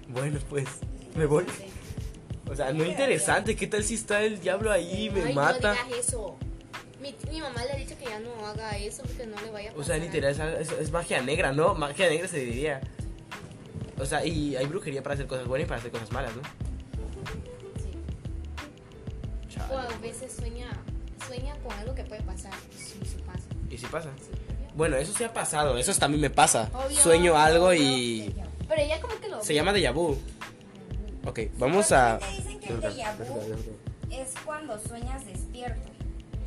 [0.09, 0.65] bueno, pues
[1.15, 1.45] me voy.
[2.51, 5.73] O sea, no interesante, ¿qué tal si está el diablo ahí y me Ay, mata?
[5.75, 6.38] no digas eso.
[6.99, 9.69] Mi, mi mamá le ha dicho que ya no haga eso porque no le vaya
[9.69, 9.95] a O pasar.
[9.95, 11.75] sea, literal, es, es- es magia negra, ¿no?
[11.75, 12.81] Magia negra se diría.
[13.99, 16.41] O sea, y hay brujería para hacer cosas buenas y para hacer cosas malas, ¿no?
[17.77, 19.55] Sí.
[19.55, 19.73] Chale.
[19.73, 20.69] O a veces sueña,
[21.27, 22.53] sueña con algo que puede pasar.
[22.75, 23.43] Sí, sí pasa.
[23.69, 24.09] ¿Y si pasa?
[24.17, 24.31] Sí.
[24.75, 26.69] Bueno, eso sí ha pasado, eso también me pasa.
[26.73, 27.81] Obvio, Sueño algo obvio.
[27.83, 28.35] y...
[28.67, 30.17] Pero ella como que lo Se llama déjà vu.
[31.25, 32.19] Ok, vamos a...
[32.19, 35.89] Supuestamente Dicen que el es cuando sueñas despierto.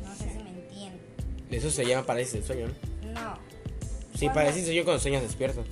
[0.03, 1.01] No sé si me entienden.
[1.49, 3.11] Eso se llama parálisis del sueño, ¿no?
[3.11, 3.37] No.
[4.13, 5.63] Sí, Cuando- parálisis del sueño cuando sueñas despierto.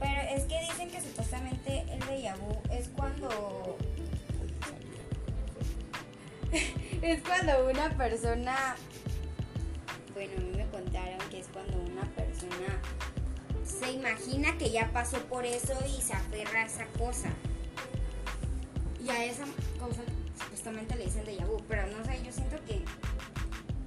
[0.00, 3.76] Pero es que dicen que supuestamente el déjà vu es cuando.
[7.02, 8.76] es cuando una persona.
[10.14, 12.80] Bueno, a mí me contaron que es cuando una persona
[13.64, 17.30] se imagina que ya pasó por eso y se aferra a esa cosa.
[19.04, 19.44] Y a esa
[19.78, 20.02] cosa
[20.38, 21.56] supuestamente le dicen déjà vu.
[21.68, 22.82] Pero no sé, yo siento que.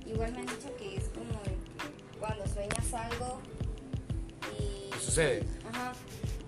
[0.09, 3.41] Igual me han dicho que es como de que cuando sueñas algo
[4.59, 5.03] y.
[5.03, 5.43] Sucede.
[5.69, 5.93] Ajá.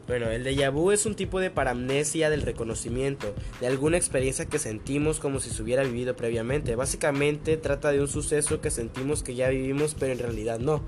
[0.07, 4.57] Bueno, el déjà vu es un tipo de paramnesia del reconocimiento, de alguna experiencia que
[4.57, 6.75] sentimos como si se hubiera vivido previamente.
[6.77, 10.81] Básicamente trata de un suceso que sentimos que ya vivimos, pero en realidad no.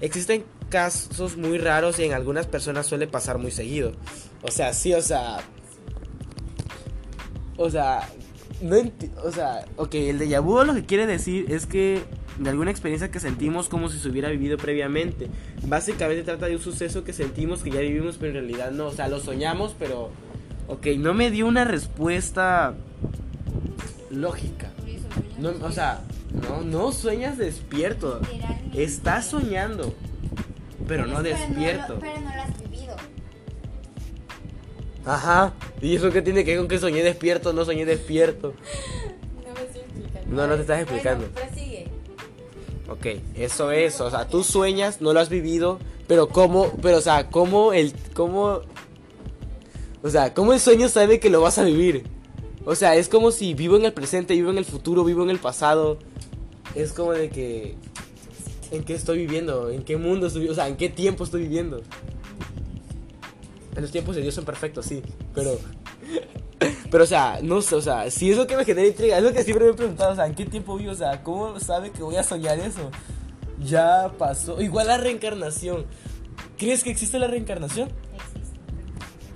[0.00, 3.92] existen casos muy raros y en algunas personas suele pasar muy seguido.
[4.42, 5.38] O sea, sí, o sea...
[7.58, 8.08] O sea,
[8.62, 8.76] no
[9.24, 12.02] o sea, ok, el de vu lo que quiere decir es que
[12.38, 15.28] de alguna experiencia que sentimos como si se hubiera vivido previamente.
[15.66, 18.86] Básicamente trata de un suceso que sentimos que ya vivimos, pero en realidad no.
[18.86, 20.10] O sea, lo soñamos, pero...
[20.68, 22.74] Ok, no me dio una respuesta
[24.10, 24.70] lógica.
[25.38, 26.02] No, o sea,
[26.48, 28.20] no, no sueñas despierto.
[28.74, 29.94] Estás soñando,
[30.86, 31.98] pero no despierto.
[32.00, 32.67] pero no vivido.
[35.08, 35.54] Ajá.
[35.80, 38.54] ¿Y eso qué tiene que ver con que soñé despierto no soñé despierto?
[39.46, 40.36] No me estoy explicando.
[40.36, 41.26] No, no te estás explicando.
[41.32, 41.86] Bueno, prosigue.
[42.90, 47.00] Ok, eso es, o sea, tú sueñas, no lo has vivido, pero cómo, pero o
[47.00, 48.60] sea, cómo el, cómo,
[50.02, 52.04] o sea, cómo el sueño sabe que lo vas a vivir.
[52.64, 55.30] O sea, es como si vivo en el presente, vivo en el futuro, vivo en
[55.30, 55.98] el pasado.
[56.74, 57.76] Es como de que,
[58.70, 59.70] ¿en qué estoy viviendo?
[59.70, 60.60] ¿En qué mundo estoy viviendo?
[60.60, 61.82] O sea, ¿en qué tiempo estoy viviendo?
[63.78, 65.02] Los tiempos de Dios son perfectos, sí,
[65.34, 65.58] pero...
[66.90, 69.22] Pero, o sea, no sé, o sea, si es lo que me genera intriga, es
[69.22, 70.90] lo que siempre me he preguntado, o sea, ¿en qué tiempo vivo?
[70.92, 72.90] O sea, ¿cómo sabe que voy a soñar eso?
[73.62, 74.60] Ya pasó.
[74.60, 75.84] Igual la reencarnación.
[76.56, 77.90] ¿Crees que existe la reencarnación?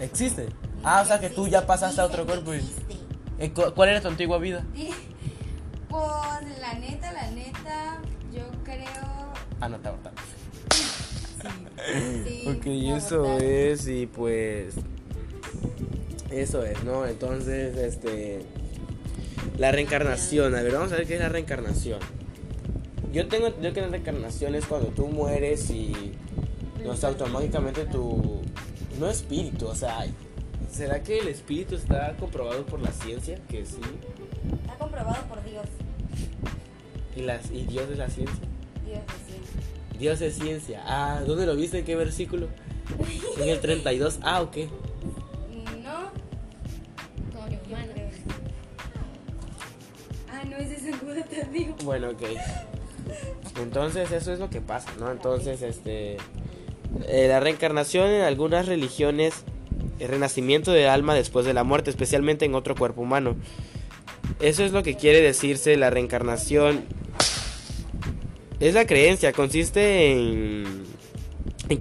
[0.00, 0.48] ¿Existe?
[0.82, 2.54] Ah, o sea, que tú ya pasaste a otro cuerpo.
[2.54, 2.96] y- Existe.
[3.38, 4.64] Eh, cu- ¿Cuál era tu antigua vida?
[5.88, 7.98] Pues la neta, la neta,
[8.32, 8.86] yo creo.
[9.60, 10.18] Ah, no, te abortaron.
[11.86, 14.74] Sí, Ok, eso es, y pues.
[16.30, 17.06] Eso es, ¿no?
[17.06, 18.40] Entonces, este.
[19.58, 22.00] La reencarnación, a ver, vamos a ver qué es la reencarnación.
[23.12, 26.12] Yo tengo entendido que la reencarnación es cuando tú mueres y.
[26.84, 28.42] No sé, automáticamente tu.
[28.98, 30.06] No espíritu, o sea.
[30.70, 33.38] ¿Será que el espíritu está comprobado por la ciencia?
[33.48, 33.80] Que sí.
[34.62, 35.66] Está comprobado por Dios.
[37.14, 38.48] ¿Y, las, y Dios es la ciencia?
[38.86, 39.21] Dios es
[39.98, 40.82] Dios es ciencia.
[40.86, 41.80] Ah, ¿dónde lo viste?
[41.80, 42.48] ¿En qué versículo?
[43.38, 44.18] En el 32.
[44.22, 44.56] Ah, ok.
[45.82, 46.10] No.
[47.32, 47.92] Con humano.
[50.30, 51.74] Ah, no, ese es el Buda tardío.
[51.84, 52.22] Bueno, ok.
[53.60, 55.10] Entonces eso es lo que pasa, ¿no?
[55.10, 56.16] Entonces, este...
[57.06, 59.44] eh, la reencarnación en algunas religiones,
[59.98, 63.36] el renacimiento del alma después de la muerte, especialmente en otro cuerpo humano.
[64.40, 66.84] Eso es lo que quiere decirse la reencarnación.
[68.62, 70.84] Es la creencia, consiste en,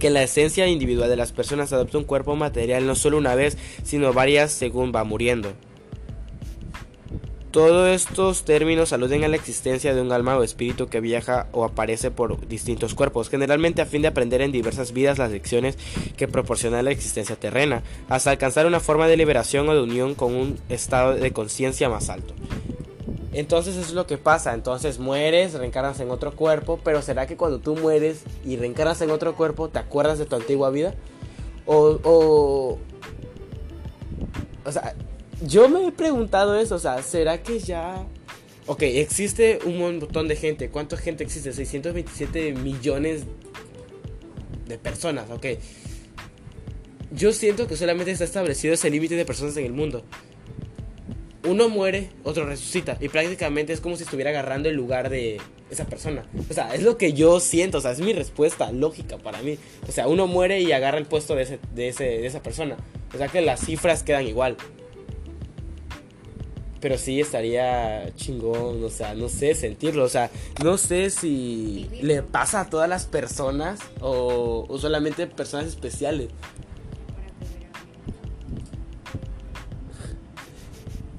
[0.00, 3.56] que la esencia individual de las personas adopta un cuerpo material no solo una vez,
[3.84, 5.52] sino varias según va muriendo.
[7.52, 11.64] Todos estos términos aluden a la existencia de un alma o espíritu que viaja o
[11.64, 15.78] aparece por distintos cuerpos, generalmente a fin de aprender en diversas vidas las lecciones
[16.16, 20.34] que proporciona la existencia terrena, hasta alcanzar una forma de liberación o de unión con
[20.34, 22.34] un estado de conciencia más alto.
[23.32, 27.36] Entonces eso es lo que pasa, entonces mueres, reencarnas en otro cuerpo, pero ¿será que
[27.36, 30.94] cuando tú mueres y reencarnas en otro cuerpo te acuerdas de tu antigua vida?
[31.64, 32.78] O, o,
[34.64, 34.94] o sea,
[35.46, 38.06] yo me he preguntado eso, o sea, ¿será que ya...
[38.66, 40.68] Ok, existe un montón de gente.
[40.68, 41.52] ¿Cuánta gente existe?
[41.52, 43.24] 627 millones
[44.68, 45.46] de personas, ok.
[47.10, 50.04] Yo siento que solamente está establecido ese límite de personas en el mundo.
[51.44, 52.96] Uno muere, otro resucita.
[53.00, 56.24] Y prácticamente es como si estuviera agarrando el lugar de esa persona.
[56.48, 57.78] O sea, es lo que yo siento.
[57.78, 59.58] O sea, es mi respuesta lógica para mí.
[59.88, 62.76] O sea, uno muere y agarra el puesto de, ese, de, ese, de esa persona.
[63.14, 64.56] O sea que las cifras quedan igual.
[66.80, 70.32] Pero sí estaría chingón, o sea, no sé, sentirlo, o sea,
[70.64, 76.30] no sé si le pasa a todas las personas o, o solamente personas especiales.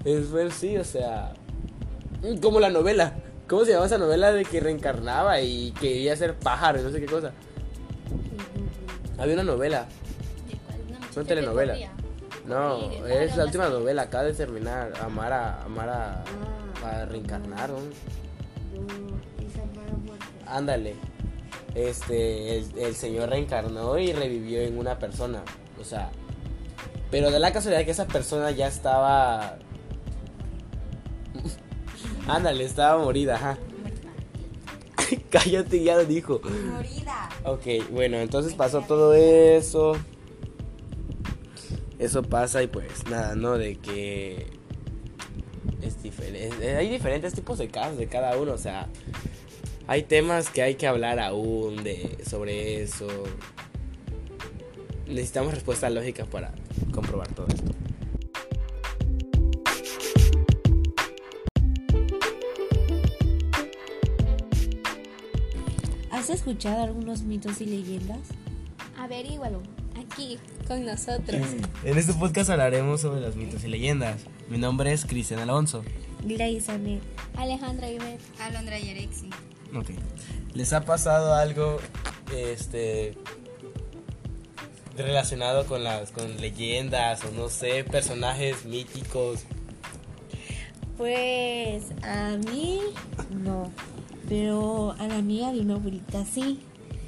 [0.05, 1.33] Es ver, sí, o sea,
[2.41, 3.13] como la novela.
[3.47, 6.99] ¿Cómo se llama esa novela de que reencarnaba y quería ser pájaro y no sé
[6.99, 7.31] qué cosa?
[9.17, 9.85] Había una novela,
[10.49, 10.79] ¿De cuál?
[10.89, 11.75] Una que telenovela.
[12.47, 16.23] no, no, es no, la no última novela, acaba de terminar, amar a, amar a,
[16.83, 17.01] Ah.
[17.01, 17.77] a reencarnar, ¿no?
[17.79, 19.13] No.
[20.47, 20.95] Ándale.
[21.75, 25.43] Este, el, el señor reencarnó y revivió en una persona.
[25.79, 26.09] O sea,
[27.11, 29.57] pero de la casualidad que esa persona ya estaba.
[32.27, 33.57] Ándale, estaba morida, ajá.
[35.29, 36.41] Cállate, ya lo dijo.
[36.43, 37.29] Morida.
[37.45, 39.93] Ok, bueno, entonces pasó todo eso.
[41.99, 43.57] Eso pasa y pues nada, ¿no?
[43.57, 44.47] De que
[45.81, 46.75] es diferente.
[46.75, 48.87] Hay diferentes tipos de casos de cada uno, o sea,
[49.87, 53.07] hay temas que hay que hablar aún de sobre eso.
[55.07, 56.53] Necesitamos respuesta lógica para
[56.93, 57.71] comprobar todo esto.
[66.23, 68.21] ¿Has escuchado algunos mitos y leyendas?
[68.97, 69.61] Averígualo,
[69.99, 71.41] aquí, con nosotros.
[71.83, 74.21] En este podcast hablaremos sobre los mitos y leyendas.
[74.47, 75.83] Mi nombre es Cristian Alonso.
[76.23, 77.01] Grace Anet.
[77.35, 78.21] Alejandra Imet.
[78.39, 79.31] Alondra Yarexi.
[79.75, 79.89] Ok.
[80.53, 81.79] ¿Les ha pasado algo
[82.33, 83.17] este
[84.95, 89.41] relacionado con las con leyendas o no sé, personajes míticos?
[90.95, 92.79] Pues a mí
[93.29, 93.69] no,
[94.29, 96.59] pero a la amiga de una abuelita sí,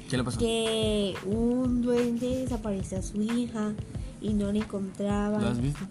[0.08, 0.38] ¿Qué le pasó?
[0.38, 3.72] que un duende desapareció a su hija
[4.20, 5.38] y no la encontraba.
[5.40, 5.84] ¿Lo has visto?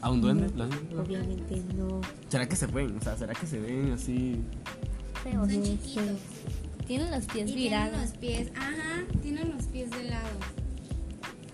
[0.00, 0.50] ¿A un duende?
[0.56, 1.00] ¿Lo has visto?
[1.00, 2.00] Obviamente no.
[2.28, 2.96] ¿Será que se ven?
[2.98, 4.40] O sea, ¿será que se ven así?
[5.22, 5.78] Pero No Son sé.
[5.78, 6.18] chiquitos.
[6.86, 8.00] tienen los pies Y tienen virados.
[8.00, 10.38] los pies, ajá, tienen los pies de lado.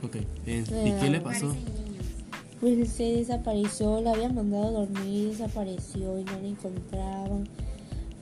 [0.02, 0.16] Ok.
[0.44, 0.64] bien.
[0.64, 1.54] ¿Y qué le pasó?
[2.60, 7.48] Pues se desapareció, la habían mandado a dormir, desapareció y no la encontraban.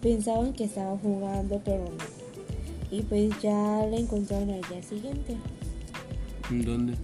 [0.03, 2.97] Pensaban que estaba jugando, pero no.
[2.97, 5.37] Y pues ya la encontraron al día siguiente,
[6.51, 6.95] ¿En dónde?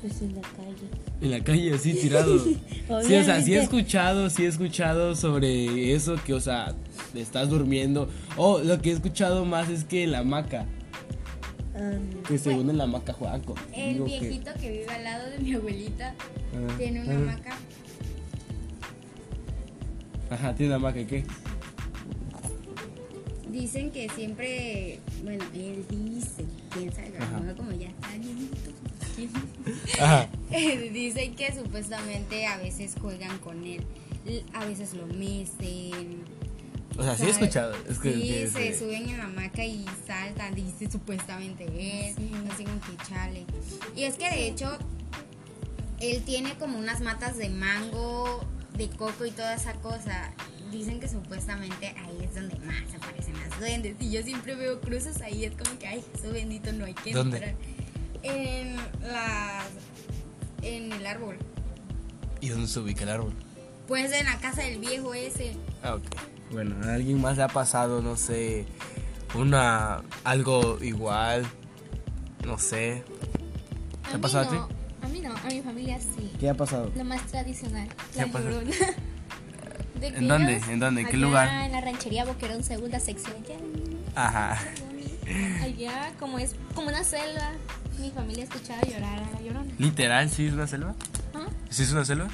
[0.00, 0.88] pues en la calle.
[1.22, 2.38] En la calle, así tirado.
[3.02, 6.74] Sí, o sea, sí he escuchado, sí he escuchado sobre eso, que, o sea,
[7.14, 8.10] estás durmiendo.
[8.36, 10.66] Oh, lo que he escuchado más es que la hamaca,
[11.74, 13.56] Am, que según en la hamaca juegan con.
[13.74, 16.14] El viejito que vive al lado de mi abuelita
[16.54, 17.16] Ah, tiene una ah.
[17.16, 17.56] hamaca.
[20.30, 21.24] Ajá, tiene una hamaca, ¿y qué?
[23.54, 27.38] Dicen que siempre, bueno, él dice, quién sabe, Ajá.
[27.38, 27.54] ¿no?
[27.56, 28.70] como ya está viejito.
[30.02, 30.28] Ajá.
[30.92, 33.84] Dicen que supuestamente a veces juegan con él,
[34.54, 36.24] a veces lo mecen.
[36.98, 37.74] O sea, sí he escuchado.
[37.88, 42.14] Es que, sí, que- se que- suben en la hamaca y saltan, dice supuestamente él,
[42.50, 43.44] así como que chale.
[43.94, 44.76] Y es que de hecho,
[46.00, 48.44] él tiene como unas matas de mango,
[48.76, 50.32] de coco y toda esa cosa.
[50.74, 53.94] Dicen que supuestamente ahí es donde más aparecen las duendes.
[54.00, 57.12] Y yo siempre veo cruces ahí, es como que, ay, Jesús bendito, no hay que
[57.12, 57.36] ¿Dónde?
[57.36, 57.54] entrar.
[58.24, 59.66] En las...
[60.62, 61.36] en el árbol.
[62.40, 63.32] ¿Y dónde se ubica el árbol?
[63.86, 65.56] Pues en la casa del viejo ese.
[65.82, 66.02] Ah, ok.
[66.50, 68.66] Bueno, a alguien más le ha pasado, no sé,
[69.34, 70.02] una.
[70.24, 71.46] algo igual.
[72.44, 73.04] No sé.
[74.10, 74.74] ¿Te ha pasado a no, ti?
[75.02, 76.32] A mí no, a mi familia sí.
[76.40, 76.90] ¿Qué ha pasado?
[76.96, 78.72] Lo más tradicional, ¿Qué la ha llorona.
[80.12, 80.60] ¿De ¿En dónde?
[80.68, 81.00] ¿En dónde?
[81.02, 81.48] ¿En qué allá lugar?
[81.66, 83.36] En la ranchería Boquerón, segunda sección.
[84.14, 84.58] Allá, Ajá.
[85.62, 87.52] allá, como es como una selva,
[87.98, 89.72] mi familia escuchaba llorar a la llorona.
[89.78, 90.94] ¿Literal sí es una selva?
[91.34, 91.46] ¿Ah?
[91.70, 92.28] ¿Sí es una selva?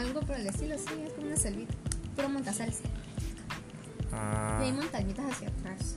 [0.00, 1.74] Algo por el estilo, sí, es como una selvita.
[2.16, 2.80] Puro montazales.
[4.12, 5.96] Ah, Y hay montañitas hacia atrás.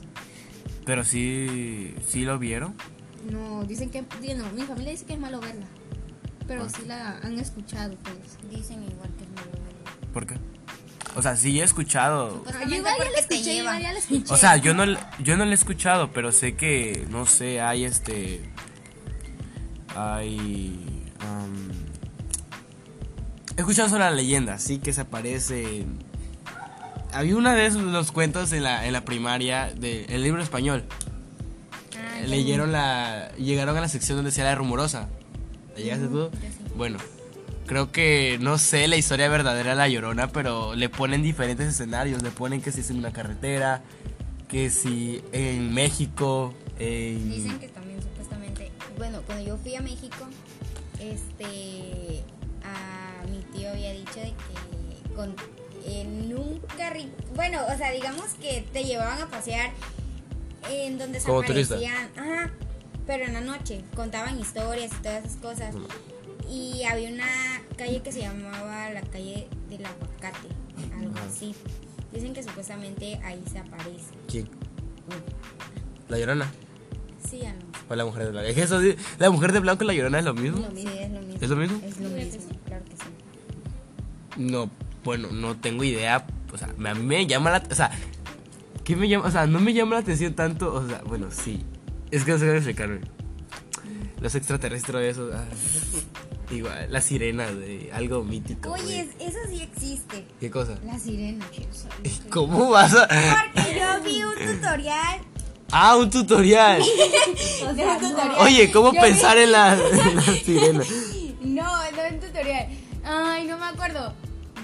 [0.86, 2.74] pero sí, sí lo vieron.
[3.32, 4.02] No, dicen que.
[4.36, 5.66] No, mi familia dice que es malo verla.
[6.48, 6.70] Pero Ah.
[6.70, 8.38] sí la han escuchado, pues.
[8.50, 10.14] Dicen igual que es malo verlo.
[10.14, 10.36] ¿Por qué?
[11.16, 12.30] O sea, sí he escuchado.
[12.30, 14.34] Yo Supuestamente igual ya la escuché, igual ya la escuché.
[14.34, 14.86] O sea, yo no,
[15.20, 18.50] yo no lo he escuchado, pero sé que, no sé, hay este...
[19.96, 21.06] Hay...
[21.22, 21.72] am,
[23.56, 25.86] he escuchado sobre la leyenda, sí, que se aparece...
[27.14, 30.84] Había una vez los cuentos en la, en la primaria del libro español.
[31.98, 33.32] Ah, Leyeron la...
[33.38, 35.08] Llegaron a la sección donde decía la rumorosa.
[35.76, 36.30] ¿La llegaste tú?
[36.32, 36.74] yo sí.
[36.76, 37.00] Bueno,
[37.68, 42.24] creo que no sé la historia verdadera de La Llorona, pero le ponen diferentes escenarios.
[42.24, 43.84] Le ponen que si es en una carretera,
[44.48, 47.30] que si en México, en...
[47.30, 50.28] Dicen que también supuestamente, bueno, cuando yo fui a México,
[51.00, 52.24] este,
[52.64, 55.36] a mi tío había dicho de que con,
[55.86, 59.72] en un carrito, bueno, o sea, digamos que te llevaban a pasear
[60.72, 62.52] en donde se aparecían, ajá,
[63.06, 65.76] pero en la noche contaban historias y todas esas cosas.
[66.50, 70.48] Y había una calle que se llamaba la calle del aguacate,
[71.00, 71.56] algo así.
[72.12, 74.12] Dicen que supuestamente ahí se aparece.
[74.30, 74.50] ¿Quién?
[76.10, 76.52] ¿La Llorona?
[77.30, 77.54] Sí, a
[77.90, 78.48] ¿O la mujer de blanco?
[78.50, 78.80] Es que eso,
[79.20, 80.68] la mujer de blanco y la Llorona es lo mismo.
[80.76, 81.38] Sí, es lo mismo.
[81.42, 81.82] ¿Es lo mismo?
[81.86, 84.42] Es lo mismo, claro que sí.
[84.52, 84.70] No,
[85.04, 86.26] bueno, no tengo idea.
[86.54, 87.64] O sea, me- a mí me llama la...
[87.70, 87.92] O sea,
[88.84, 89.26] ¿qué me llama?
[89.28, 90.74] O sea, no me llama la atención tanto.
[90.74, 91.64] O sea, bueno, sí.
[92.12, 93.02] Es que no sé cómo explicarme.
[94.22, 95.30] Los extraterrestres, eso.
[95.34, 95.44] ah,
[96.52, 98.72] igual, las sirenas, de algo mítico.
[98.72, 99.28] Oye, güey.
[99.28, 100.26] eso sí existe.
[100.40, 100.78] ¿Qué cosa?
[100.86, 101.46] La sirena.
[102.30, 103.08] ¿Cómo vas a.?
[103.08, 105.20] Porque yo vi un tutorial.
[105.72, 106.82] Ah, un tutorial.
[107.70, 108.36] O sea, un tutorial.
[108.40, 110.84] Oye, ¿cómo Yo pensar en la, en la sirena?
[111.42, 112.68] No, no un tutorial.
[113.04, 114.14] Ay, no me acuerdo.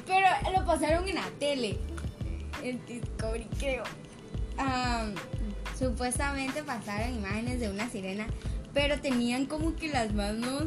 [0.06, 1.78] Pero lo pasaron en la tele.
[2.62, 3.84] En Discovery, creo.
[4.58, 5.16] Am,
[5.78, 8.28] supuestamente pasaron imágenes de una sirena.
[8.74, 10.64] Pero tenían como que las manos.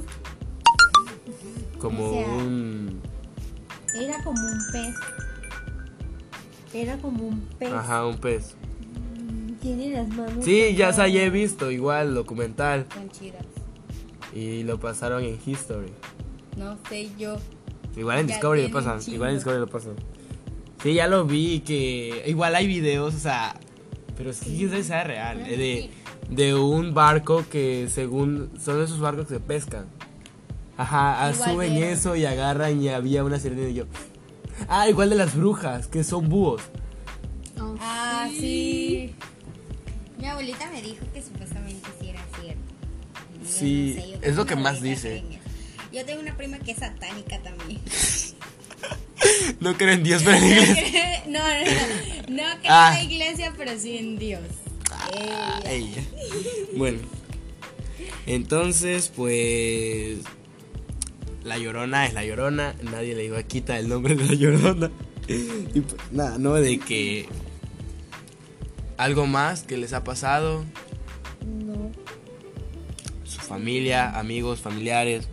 [1.78, 3.00] Como O sea, un.
[3.94, 4.94] Era como un pez.
[6.74, 7.72] Era como un pez.
[7.72, 8.54] Ajá, un pez.
[9.60, 10.44] tiene las manos.
[10.44, 13.44] Sí, ya, ya he visto igual documental Son chidas.
[14.34, 15.92] y lo pasaron en History.
[16.56, 17.36] No sé yo.
[17.96, 19.94] Igual en Ya Discovery lo pasan, igual en Discovery lo pasan.
[20.82, 23.58] Sí, ya lo vi que igual hay videos, o sea,
[24.16, 25.56] pero sabe si sea real, eh,
[26.28, 29.86] de, de un barco que según son esos barcos que pescan.
[30.78, 33.84] Ajá, ah, Igual suben eso y agarran y había una sirena y yo.
[34.68, 36.62] Ah, igual de las brujas, que son búhos.
[37.80, 39.14] Ah, sí.
[40.18, 42.60] Mi abuelita me dijo que supuestamente sí era cierto.
[43.42, 45.18] Yo Sí, no sé, yo es creo lo que más dice.
[45.18, 45.38] en.
[45.92, 47.80] Yo tengo una prima que es satánica también.
[49.60, 51.22] No creen en Dios, pero en la iglesia.
[51.26, 51.46] no, no,
[52.36, 52.42] no.
[52.44, 52.96] No creo Ah.
[53.00, 54.42] en la iglesia, pero sí en Dios.
[55.14, 55.60] Ella.
[55.70, 56.02] Ella.
[56.76, 56.98] Bueno.
[58.26, 60.18] Entonces, pues.
[61.46, 62.74] La llorona es la llorona.
[62.82, 64.90] Nadie le iba a quitar el nombre de la llorona.
[65.28, 66.54] Y pues, nada, ¿no?
[66.54, 67.28] De que.
[68.96, 70.64] Algo más que les ha pasado.
[71.46, 71.92] No.
[73.22, 75.28] Su familia, amigos, familiares.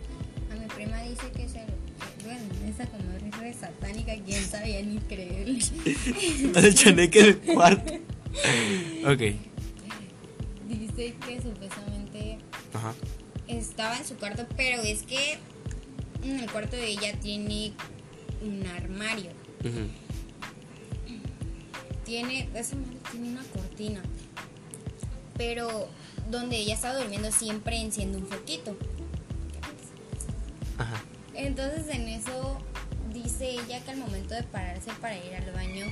[0.52, 1.64] A mi prima dice que se
[2.24, 5.58] bueno, esa como es satánica, quién sabía ni creerle.
[6.54, 7.92] El chaneque del cuarto.
[9.04, 9.20] Ok.
[10.68, 12.38] Dice que supuestamente
[12.72, 12.92] Ajá.
[13.46, 15.38] estaba en su cuarto, pero es que
[16.30, 17.72] en el cuarto de ella tiene
[18.42, 19.30] un armario.
[19.60, 19.88] Ujú.
[22.04, 24.02] Tiene, esa madre tiene una cortina.
[25.36, 25.88] Pero
[26.30, 28.76] donde ella estaba durmiendo siempre enciende un foquito.
[30.78, 31.02] Ajá.
[31.34, 32.58] Entonces en eso
[33.12, 35.86] dice ella que al momento de pararse para ir al baño,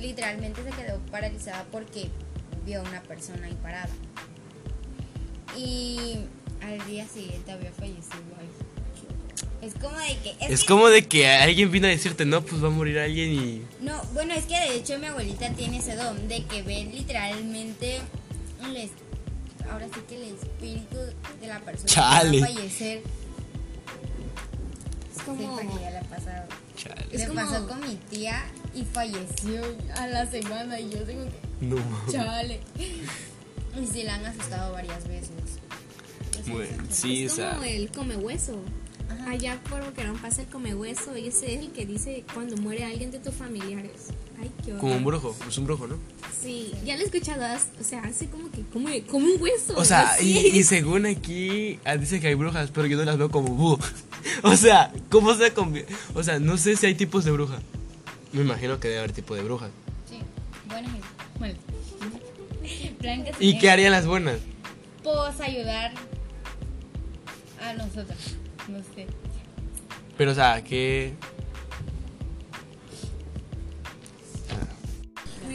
[0.00, 2.10] literalmente se quedó paralizada porque
[2.64, 3.90] vio a una persona ahí parada.
[5.56, 6.18] Y
[6.62, 8.63] al día siguiente había fallecido ahí.
[9.66, 10.30] Es como de que...
[10.44, 12.98] es Es que- como de que alguien vino a decirte, no, pues va a morir
[12.98, 13.62] alguien y.
[13.80, 18.00] No, bueno, es que de hecho mi abuelita tiene ese don de que ve literalmente
[18.64, 18.90] el es-
[19.70, 20.96] ahora sí que el espíritu
[21.40, 22.30] de la persona Chale.
[22.32, 23.02] que va a fallecer.
[25.16, 25.58] Es como.
[25.60, 26.46] Sí, ya le ha pasado.
[26.76, 27.06] Chale.
[27.12, 28.44] Es le como- pasó con mi tía
[28.74, 29.62] y falleció
[29.96, 31.76] a la semana y yo tengo que No
[32.10, 32.60] chale.
[33.80, 35.30] Y sí la han asustado varias veces.
[36.46, 37.50] Bueno, sí, o es sea.
[37.52, 38.58] como el come hueso.
[39.10, 39.30] Ajá.
[39.30, 42.84] Allá por Boquerón pasa el come hueso y ese es el que dice cuando muere
[42.84, 44.08] alguien de tus familiares.
[44.40, 44.80] Ay, qué horror.
[44.80, 45.96] Como un brujo, es un brujo, ¿no?
[46.40, 47.44] Sí, ya lo he escuchado,
[47.80, 49.74] o sea, hace como que come, come un hueso.
[49.76, 53.18] O sea, y, y según aquí, ah, dice que hay brujas, pero yo no las
[53.18, 53.78] veo como búho.
[54.42, 55.94] O sea, ¿cómo se convierte?
[56.14, 57.60] O sea, no sé si hay tipos de bruja.
[58.32, 59.70] Me imagino que debe haber tipo de brujas.
[60.08, 60.18] Sí,
[60.66, 61.06] buena gente.
[61.38, 61.58] Bueno.
[63.38, 64.38] ¿Y qué harían las buenas?
[65.02, 65.92] Pues ayudar
[67.60, 68.36] a nosotros.
[68.68, 69.06] No sé.
[70.16, 71.14] Pero, o sea, ¿qué.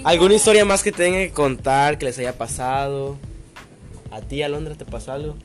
[0.04, 3.18] ¿Alguna historia más que tengan que contar, que les haya pasado?
[4.12, 5.36] ¿A ti, Alondra, te pasó algo?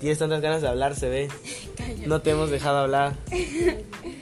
[0.00, 1.28] Tienes tantas ganas de hablar, se ve.
[2.06, 3.14] No te hemos dejado hablar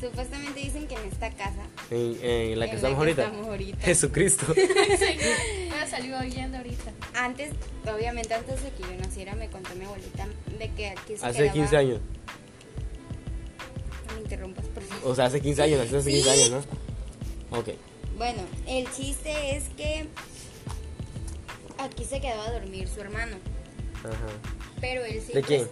[0.00, 1.62] Supuestamente dicen que en esta casa.
[1.90, 3.24] en, en la que en estamos ahorita.
[3.24, 3.78] estamos ahorita.
[3.82, 4.46] Jesucristo.
[4.56, 6.92] Me salió oyendo ahorita.
[7.14, 7.50] Antes,
[7.92, 10.26] obviamente antes de que yo naciera, me contó mi abuelita
[10.58, 12.00] de que aquí se Hace quedaba- 15 años.
[14.08, 15.10] No me interrumpas, por favor.
[15.10, 16.28] O sea, hace 15 años, hace 15 Sí.
[16.28, 16.50] años,
[17.50, 17.58] ¿no?
[17.58, 17.68] Ok.
[18.16, 20.06] Bueno, el chiste es que
[21.78, 23.36] aquí se quedaba a dormir su hermano.
[24.04, 24.14] Ajá.
[24.80, 25.42] Pero él ¿De siempre.
[25.42, 25.68] quién?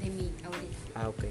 [0.00, 0.76] De mi abuelita.
[0.94, 1.24] Ah, ok.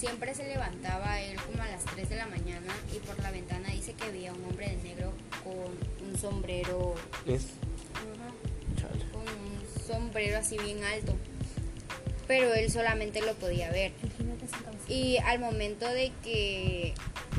[0.00, 3.68] Siempre se levantaba él como a las 3 de la mañana y por la ventana
[3.68, 5.12] dice que veía un hombre de negro
[5.44, 6.94] con un sombrero.
[7.26, 7.48] Es.
[9.12, 11.14] con un sombrero así bien alto.
[12.26, 13.92] Pero él solamente lo podía ver.
[14.88, 16.94] Y al momento de que...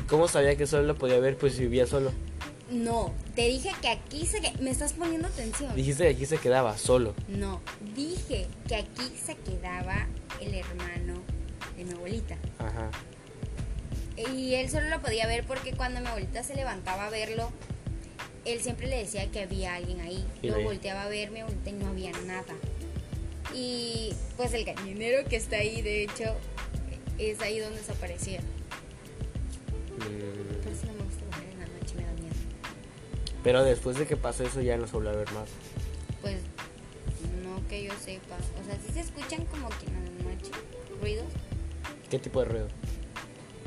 [0.08, 1.36] ¿Cómo sabía que solo lo podía ver?
[1.36, 2.12] Pues si vivía solo.
[2.70, 4.40] No, te dije que aquí se...
[4.40, 5.74] que- ¿Me estás poniendo atención?
[5.74, 7.14] Dijiste que aquí se quedaba solo.
[7.28, 7.60] No,
[7.96, 10.06] dije que aquí se quedaba
[10.40, 11.20] el hermano
[11.76, 12.36] de mi abuelita.
[12.58, 12.90] Ajá.
[14.16, 17.50] Y él solo lo podía ver porque cuando mi abuelita se levantaba a verlo,
[18.44, 20.24] él siempre le decía que había alguien ahí.
[20.42, 20.64] Lo ahí.
[20.64, 22.54] volteaba a ver mi abuelita y no había nada.
[23.54, 26.36] Y pues el gallinero que está ahí, de hecho,
[27.18, 28.40] es ahí donde desaparecía.
[29.98, 32.34] Mm, Por eso no me gusta dormir en la noche, me da miedo.
[33.42, 35.48] Pero después de que pasó eso ya no se volvió a ver más.
[36.20, 36.38] Pues
[37.44, 38.36] no que yo sepa.
[38.60, 40.50] O sea, sí se escuchan como que en la noche
[41.00, 41.26] ruidos,
[42.12, 42.68] ¿Qué tipo de ruido?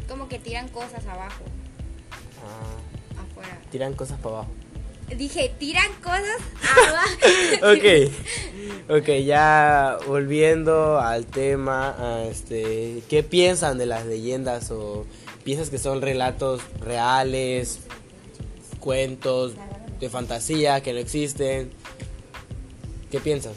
[0.08, 1.44] como que tiran cosas abajo,
[2.46, 3.58] Ah, afuera.
[3.72, 4.52] tiran cosas para abajo.
[5.18, 6.38] Dije, tiran cosas
[6.88, 7.74] abajo.
[7.74, 15.08] ok, ok, ya volviendo al tema, este, ¿qué piensan de las leyendas o
[15.44, 17.80] piensas que son relatos reales,
[18.80, 19.54] cuentos,
[20.00, 21.72] de fantasía, que no existen.
[23.10, 23.54] ¿Qué piensas?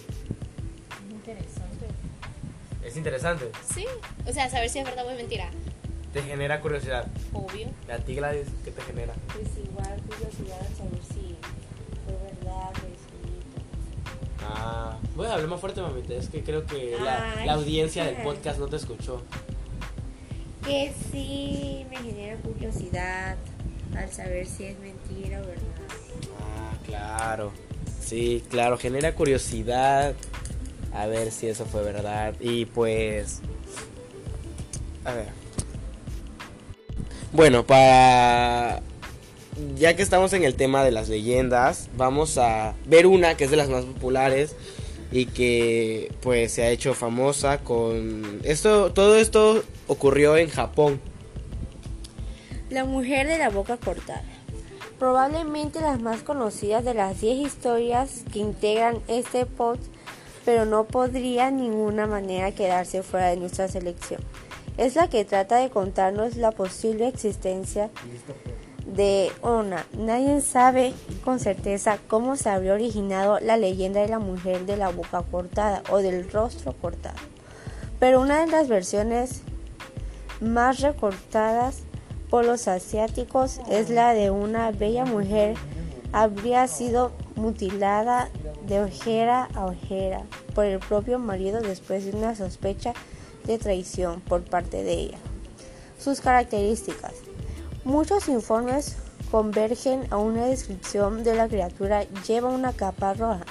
[2.89, 3.51] Es interesante.
[3.75, 3.85] Sí,
[4.27, 5.51] o sea, saber si es verdad o es mentira.
[6.15, 7.07] Te genera curiosidad.
[7.35, 7.69] Obvio.
[7.93, 9.13] ¿A ti, Gladys, qué te genera?
[9.27, 11.37] Pues igual curiosidad de saber si
[12.07, 13.61] fue verdad, es mito.
[14.43, 16.15] Ah, voy a hablar más fuerte, mamita.
[16.15, 19.23] Es que creo que la, audiencia del podcast no te escuchó.
[20.65, 23.37] Que sí me genera curiosidad
[23.95, 25.63] al saber si es mentira o verdad.
[26.41, 27.53] Ah, claro.
[28.01, 30.15] Sí, claro, genera curiosidad
[30.93, 32.35] a ver si eso fue verdad.
[32.41, 33.41] Y pues...
[35.05, 35.29] A ver.
[37.33, 38.83] Bueno, para...
[39.77, 43.51] Ya que estamos en el tema de las leyendas, vamos a ver una que es
[43.51, 44.55] de las más populares
[45.11, 51.01] y que pues se ha hecho famosa con esto todo esto ocurrió en Japón.
[52.71, 54.23] La mujer de la boca cortada.
[54.99, 59.79] Probablemente las más conocidas de las 10 historias que integran este pod,
[60.49, 64.23] pero no podría de ninguna manera quedarse fuera de nuestra selección.
[64.79, 67.91] Es la que trata de contarnos la posible existencia
[68.87, 69.85] de una.
[69.93, 74.89] Nadie sabe con certeza cómo se habría originado la leyenda de la mujer de la
[74.89, 77.19] boca cortada o del rostro cortado.
[78.01, 79.43] Pero una de las versiones
[80.41, 81.83] más recortadas
[82.31, 85.57] por los asiáticos es la de una bella mujer
[86.13, 88.29] habría sido mutilada
[88.67, 90.23] de ojera a ojera
[90.55, 92.95] por el propio marido después de una sospecha
[93.45, 95.19] de traición por parte de ella.
[95.99, 97.15] Sus características.
[97.85, 98.97] Muchos informes
[99.31, 103.45] convergen a una descripción de la criatura lleva una capa roja.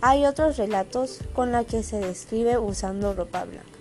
[0.00, 3.72] Hay otros relatos con la que se describe usando ropa blanca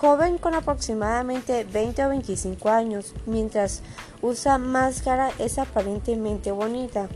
[0.00, 3.82] joven con aproximadamente 20 o 25 años, mientras
[4.22, 7.10] usa máscara es aparentemente bonita,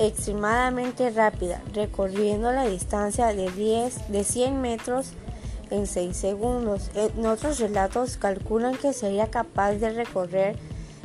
[0.00, 5.12] extremadamente rápida, recorriendo la distancia de 10 de 100 metros
[5.70, 6.90] en 6 segundos.
[6.94, 10.56] En otros relatos calculan que sería capaz de recorrer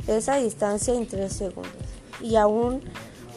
[0.06, 1.72] esa distancia en 3 segundos.
[2.22, 2.80] Y aún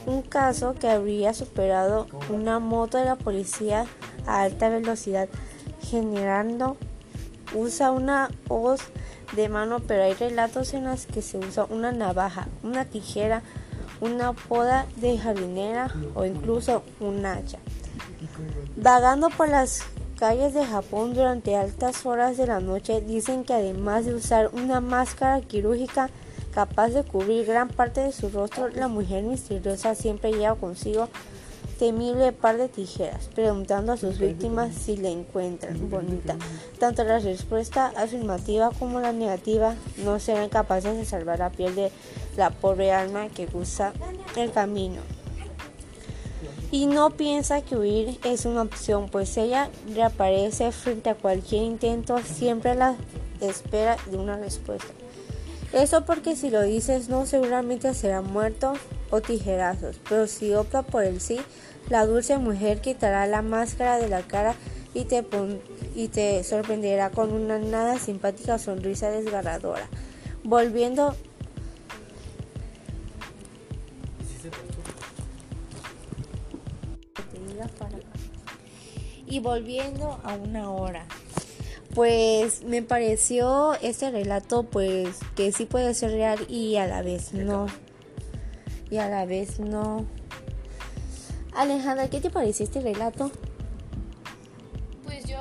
[0.06, 3.86] un caso que habría superado una moto de la policía
[4.26, 5.28] a alta velocidad,
[5.82, 6.78] generando
[7.54, 8.80] usa una hoz
[9.36, 13.44] de mano, pero hay relatos en los que se usa una navaja, una tijera,
[14.02, 17.60] una poda de jardinera o incluso un hacha.
[18.76, 19.84] Vagando por las
[20.20, 24.82] calles de Japón durante altas horas de la noche, dicen que además de usar una
[24.82, 26.10] máscara quirúrgica
[26.54, 31.08] capaz de cubrir gran parte de su rostro, la mujer misteriosa siempre lleva consigo
[31.80, 36.36] temible par de tijeras, preguntando a sus víctimas si la encuentran bonita.
[36.78, 41.92] Tanto la respuesta afirmativa como la negativa no serán capaces de salvar la piel de
[42.36, 43.94] la pobre alma que cruza
[44.36, 45.02] el camino.
[46.70, 52.20] Y no piensa que huir es una opción, pues ella reaparece frente a cualquier intento,
[52.20, 52.96] siempre a la
[53.40, 54.94] espera de una respuesta.
[55.72, 58.74] Eso porque si lo dices no seguramente será muerto
[59.12, 61.40] o tijerazos, pero si opta por el sí,
[61.88, 64.56] la dulce mujer quitará la máscara de la cara
[64.94, 65.62] y te, pon-
[65.96, 69.88] y te sorprenderá con una nada simpática sonrisa desgarradora,
[70.44, 71.16] volviendo
[79.28, 81.06] y volviendo a una hora.
[81.94, 87.34] Pues me pareció este relato pues que sí puede ser real y a la vez
[87.34, 87.68] no.
[88.90, 90.06] Y a la vez no.
[91.54, 93.32] Alejandra, ¿qué te pareció este relato?
[95.04, 95.38] Pues yo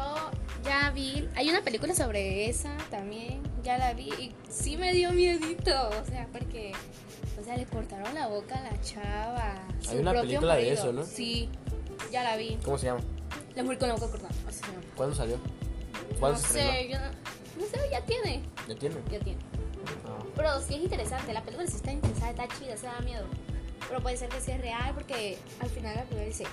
[0.65, 5.13] ya vi, hay una película sobre esa también, ya la vi y sí me dio
[5.13, 6.73] miedito, o sea, porque,
[7.41, 9.55] o sea, le cortaron la boca a la chava.
[9.89, 11.05] Hay su una película de eso, ¿no?
[11.05, 11.49] Sí,
[12.11, 12.59] ya la vi.
[12.65, 13.01] ¿Cómo se llama?
[13.55, 14.83] La mujer con la boca cortada, así se llama.
[14.97, 15.37] ¿Cuándo salió?
[15.37, 18.97] No ¿Cuándo se sé, yo no, no sé, ya tiene, ¿Ya tiene?
[19.11, 19.39] ya tiene.
[20.07, 20.25] Ah.
[20.35, 23.25] Pero sí es interesante, la película sí está interesante, está chida, se da miedo.
[23.89, 26.45] Pero puede ser que sea real porque al final la película dice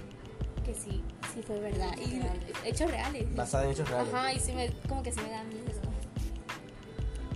[0.65, 1.91] que sí, sí fue verdad.
[1.97, 2.21] Y
[2.67, 3.35] hechos reales.
[3.35, 4.13] Basada en hechos reales.
[4.13, 5.63] Ajá, y sí me, como que sí me da miedo.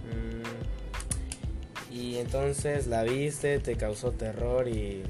[0.10, 5.04] Mm, Y entonces la viste, te causó terror y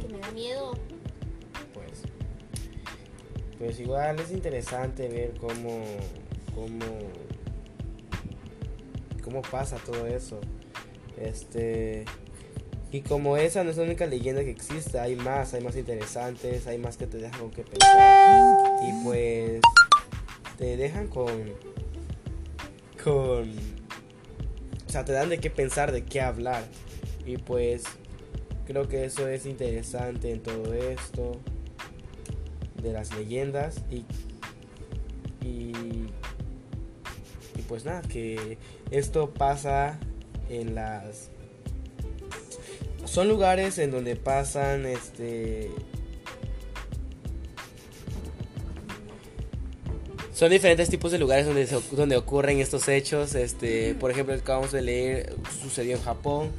[0.00, 0.72] Que me da miedo.
[1.74, 2.02] pues
[3.58, 5.84] pues igual es interesante ver cómo
[6.54, 6.86] cómo
[9.22, 10.40] cómo pasa todo eso
[11.18, 12.06] este
[12.92, 16.66] y como esa no es la única leyenda que existe hay más hay más interesantes
[16.66, 18.58] hay más que te dejan con que pensar.
[18.82, 19.60] Y pues
[20.58, 21.52] te dejan con
[23.02, 23.50] con
[24.86, 26.64] o sea te dan de qué pensar de qué hablar.
[27.26, 27.84] Y pues
[28.70, 31.40] Creo que eso es interesante en todo esto
[32.80, 33.82] de las leyendas.
[33.90, 34.04] Y
[35.44, 35.72] y,
[37.56, 38.58] y pues nada, que
[38.92, 39.98] esto pasa
[40.48, 41.32] en las
[43.04, 45.70] son lugares en donde pasan este
[50.40, 53.34] son diferentes tipos de lugares donde, donde ocurren estos hechos.
[53.34, 56.50] Este, por ejemplo, el que acabamos de leer sucedió en Japón.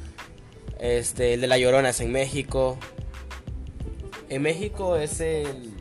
[0.78, 2.78] Este, el de la Llorona es en México.
[4.28, 5.72] En México es el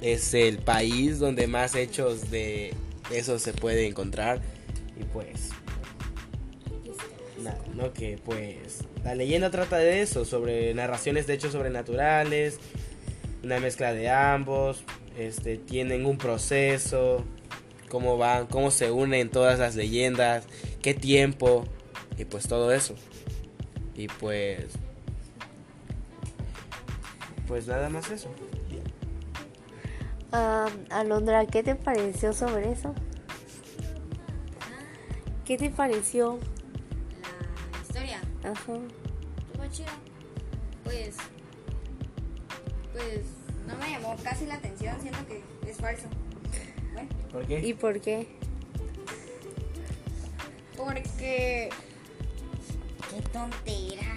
[0.00, 2.72] es el país donde más hechos de
[3.10, 4.40] eso se puede encontrar
[4.98, 5.50] y pues
[7.74, 7.92] ¿no?
[7.92, 12.58] Que pues la leyenda trata de eso, sobre narraciones de hechos sobrenaturales,
[13.42, 14.82] una mezcla de ambos,
[15.18, 17.24] este, tienen un proceso,
[17.88, 20.44] cómo van, cómo se unen todas las leyendas,
[20.82, 21.64] qué tiempo
[22.18, 22.94] y pues todo eso.
[23.94, 24.66] Y pues
[27.46, 28.28] pues nada más eso.
[30.32, 32.94] Ah, Alondra, ¿qué te pareció sobre eso?
[35.44, 36.40] ¿Qué te pareció?
[38.46, 38.74] Ajá.
[39.52, 39.92] Estuvo chida.
[40.84, 41.16] Pues.
[42.92, 43.20] Pues.
[43.66, 45.00] No me llamó casi la atención.
[45.00, 46.06] Siento que es falso.
[46.92, 47.08] Bueno.
[47.32, 47.58] ¿Por qué?
[47.58, 48.28] ¿Y por qué?
[50.76, 51.70] Porque.
[53.10, 54.16] Qué tontera.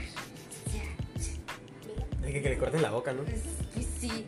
[0.67, 2.27] O sea.
[2.27, 3.23] Es que, que le corten la boca, ¿no?
[3.23, 3.41] Pues,
[3.73, 4.27] pues sí.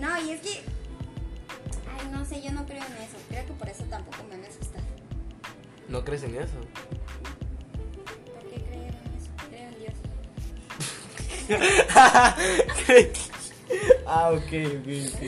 [0.00, 0.62] No, y es que.
[1.88, 3.16] Ay, no sé, yo no creo en eso.
[3.28, 4.84] Creo que por eso tampoco me han asustado.
[5.88, 6.56] ¿No crees en eso?
[14.06, 15.22] ah, ok, ok, ok.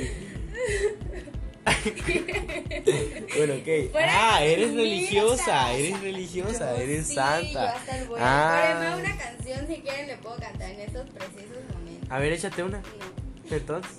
[3.37, 3.69] bueno, ok.
[4.09, 7.75] Ah, eres religiosa, eres religiosa, yo eres sí, santa.
[8.01, 8.25] Yo bueno.
[8.27, 8.97] Ah.
[8.99, 12.11] Una canción si quieren le puedo cantar en estos precisos momentos.
[12.11, 12.79] A ver, échate una.
[12.79, 12.85] No,
[13.57, 13.93] Entonces,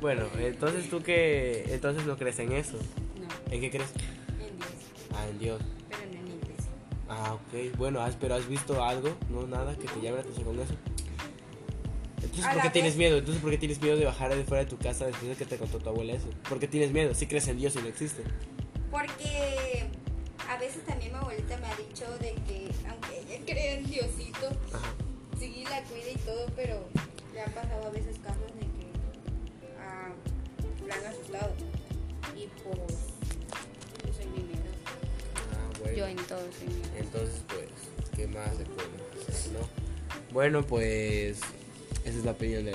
[0.00, 2.78] bueno, entonces tú que entonces no crees en eso.
[2.78, 3.90] no, ¿En qué crees?
[4.40, 4.70] en Dios,
[5.14, 5.60] Ah, en Dios.
[5.90, 6.70] pero no en la iglesia.
[7.08, 7.76] Ah, ok.
[7.76, 10.74] Bueno, has- pero has visto algo, no nada que te llame la atención con eso.
[12.30, 13.18] Entonces, ¿por qué tienes miedo?
[13.18, 15.44] Entonces, ¿por qué tienes miedo de bajar de fuera de tu casa después de que
[15.44, 16.28] te contó tu abuela eso?
[16.48, 17.12] ¿Por qué tienes miedo?
[17.14, 18.22] Si crees en Dios y no existe.
[18.90, 19.86] Porque
[20.48, 24.48] a veces también mi abuelita me ha dicho de que, aunque ella cree en Diosito,
[24.72, 24.94] Ajá.
[25.38, 26.84] sí la cuida y todo, pero
[27.34, 28.86] le han pasado a veces casos de que
[29.80, 30.10] ah,
[30.86, 31.52] la han asustado.
[32.36, 32.78] Y pues,
[34.06, 34.70] yo soy mi miedo.
[35.52, 35.96] Ah, bueno.
[35.96, 36.94] Yo en todo soy mi miedo.
[36.96, 37.68] Entonces, pues,
[38.14, 38.88] ¿qué más se puede
[39.28, 39.90] hacer, no?
[40.32, 41.40] Bueno, pues,
[42.04, 42.74] esa es la opinión de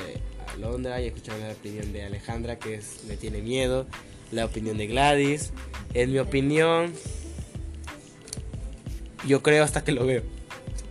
[0.54, 3.88] Alondra y escucharon la opinión de Alejandra, que es, le tiene miedo,
[4.32, 5.52] la opinión de Gladys.
[5.94, 6.94] En mi opinión,
[9.28, 10.24] yo creo hasta que lo veo.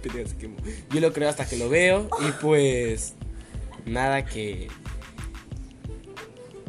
[0.90, 3.14] Yo lo creo hasta que lo veo y pues,
[3.86, 4.68] nada que...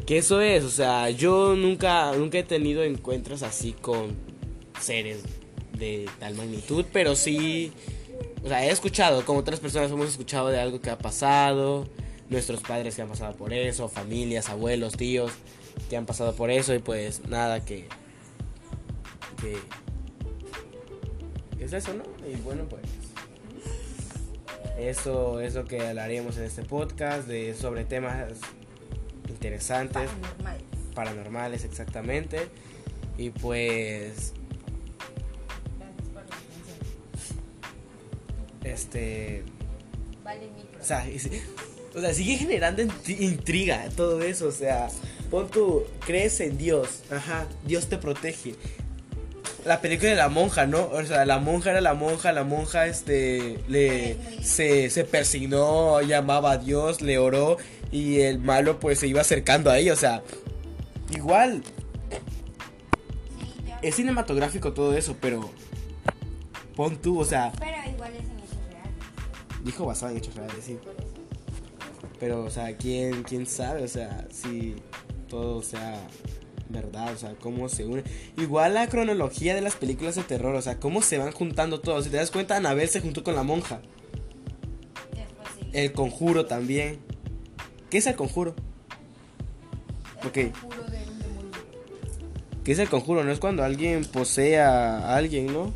[0.06, 4.16] Que eso es, o sea, yo nunca, nunca he tenido encuentros así con
[4.80, 5.22] seres
[5.76, 7.72] de tal magnitud, pero sí,
[8.46, 11.88] o sea, he escuchado, como otras personas hemos escuchado de algo que ha pasado,
[12.30, 15.32] nuestros padres que han pasado por eso, familias, abuelos, tíos
[15.90, 17.88] que han pasado por eso y pues nada que
[19.40, 19.58] que
[21.64, 22.04] es eso, ¿no?
[22.24, 22.84] Y bueno, pues
[24.78, 28.28] eso es lo que hablaremos en este podcast de sobre temas
[29.28, 30.58] interesantes Paranormal.
[30.94, 32.48] paranormales exactamente
[33.18, 34.34] y pues
[38.76, 39.42] este
[40.22, 40.80] Vale, micro.
[40.80, 41.04] o sea,
[41.94, 44.88] o sea, sigue generando intri- intriga todo eso, o sea,
[45.30, 48.54] pon tu crees en Dios, ajá, Dios te protege.
[49.64, 50.84] La película de la monja, ¿no?
[50.92, 56.52] O sea, la monja era la monja, la monja este le se, se persignó, llamaba
[56.52, 57.56] a Dios, le oró
[57.90, 60.22] y el malo pues se iba acercando a ella, o sea,
[61.14, 61.62] igual
[63.82, 65.50] es cinematográfico todo eso, pero
[66.76, 67.76] pon tú, o sea, Pero
[69.66, 70.78] dijo basado en hechos reales, sí.
[72.18, 73.82] Pero, o sea, ¿quién, quién sabe?
[73.82, 74.76] O sea, si
[75.28, 76.00] todo sea
[76.68, 78.04] verdad, o sea, cómo se une.
[78.38, 82.04] Igual la cronología de las películas de terror, o sea, cómo se van juntando todos.
[82.04, 83.80] Si te das cuenta, Anabel se juntó con la monja.
[85.12, 85.68] Después sí.
[85.72, 87.00] El conjuro también.
[87.90, 88.54] ¿Qué es el conjuro?
[90.24, 90.38] Ok.
[90.62, 91.50] Juro de un demonio.
[92.64, 93.24] ¿Qué es el conjuro?
[93.24, 95.72] No es cuando alguien posee a alguien, ¿no?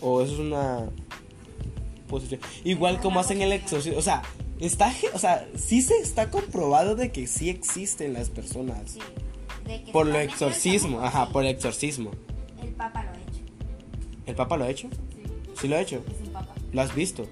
[0.00, 0.90] O eso es una
[2.06, 2.40] posesión.
[2.64, 3.98] Igual como hacen el exorcismo.
[3.98, 4.22] O sea,
[4.60, 8.92] está, o sea, sí se está comprobado de que sí existen las personas.
[8.92, 9.00] Sí.
[9.66, 12.12] De que Por lo exorcismo, ajá, por el exorcismo.
[12.62, 13.40] El Papa lo ha hecho.
[14.26, 14.88] ¿El Papa lo ha hecho?
[14.90, 15.22] Sí.
[15.60, 16.02] ¿Sí lo ha hecho?
[16.08, 16.54] Es un Papa.
[16.72, 17.24] ¿Lo has visto?
[17.24, 17.30] Sí.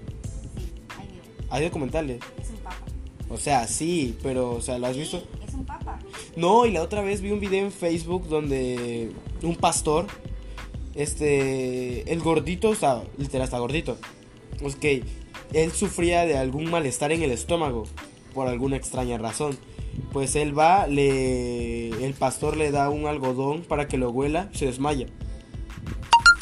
[1.49, 2.19] Hay documentales.
[2.41, 2.85] Es un papa.
[3.29, 5.23] O sea, sí, pero, o sea, ¿lo has visto?
[5.47, 5.99] Es un papa.
[6.35, 9.11] No, y la otra vez vi un video en Facebook donde
[9.41, 10.07] un pastor,
[10.95, 13.97] este, el gordito, o sea, literal está gordito.
[14.63, 15.03] Ok,
[15.53, 17.85] él sufría de algún malestar en el estómago,
[18.33, 19.57] por alguna extraña razón.
[20.11, 24.65] Pues él va, le, el pastor le da un algodón para que lo huela, se
[24.65, 25.07] desmaya.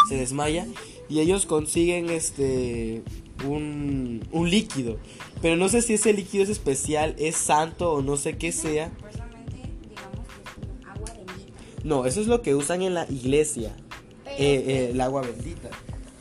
[0.09, 0.67] Se desmaya
[1.09, 3.03] y ellos consiguen este
[3.45, 4.97] un, un líquido.
[5.41, 8.91] Pero no sé si ese líquido es especial, es santo o no sé qué sea.
[11.83, 13.75] No, eso es lo que usan en la iglesia,
[14.25, 15.69] eh, eh, el agua bendita.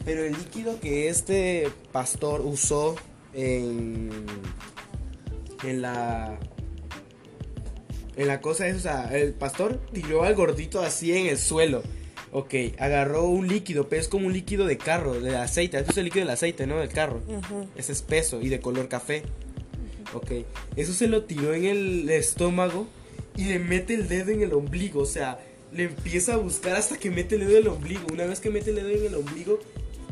[0.05, 2.97] Pero el líquido que este pastor usó
[3.35, 4.11] en,
[5.65, 6.39] en la
[8.17, 11.83] en la cosa es, o sea, el pastor tiró al gordito así en el suelo.
[12.31, 15.79] Ok, agarró un líquido, pero es como un líquido de carro, de aceite.
[15.79, 16.79] Eso es el líquido del aceite, ¿no?
[16.79, 17.21] Del carro.
[17.77, 19.23] Es espeso y de color café.
[20.15, 20.31] Ok,
[20.77, 22.87] eso se lo tiró en el estómago
[23.37, 25.01] y le mete el dedo en el ombligo.
[25.01, 25.39] O sea,
[25.73, 28.07] le empieza a buscar hasta que mete el dedo en el ombligo.
[28.13, 29.59] Una vez que mete el dedo en el ombligo,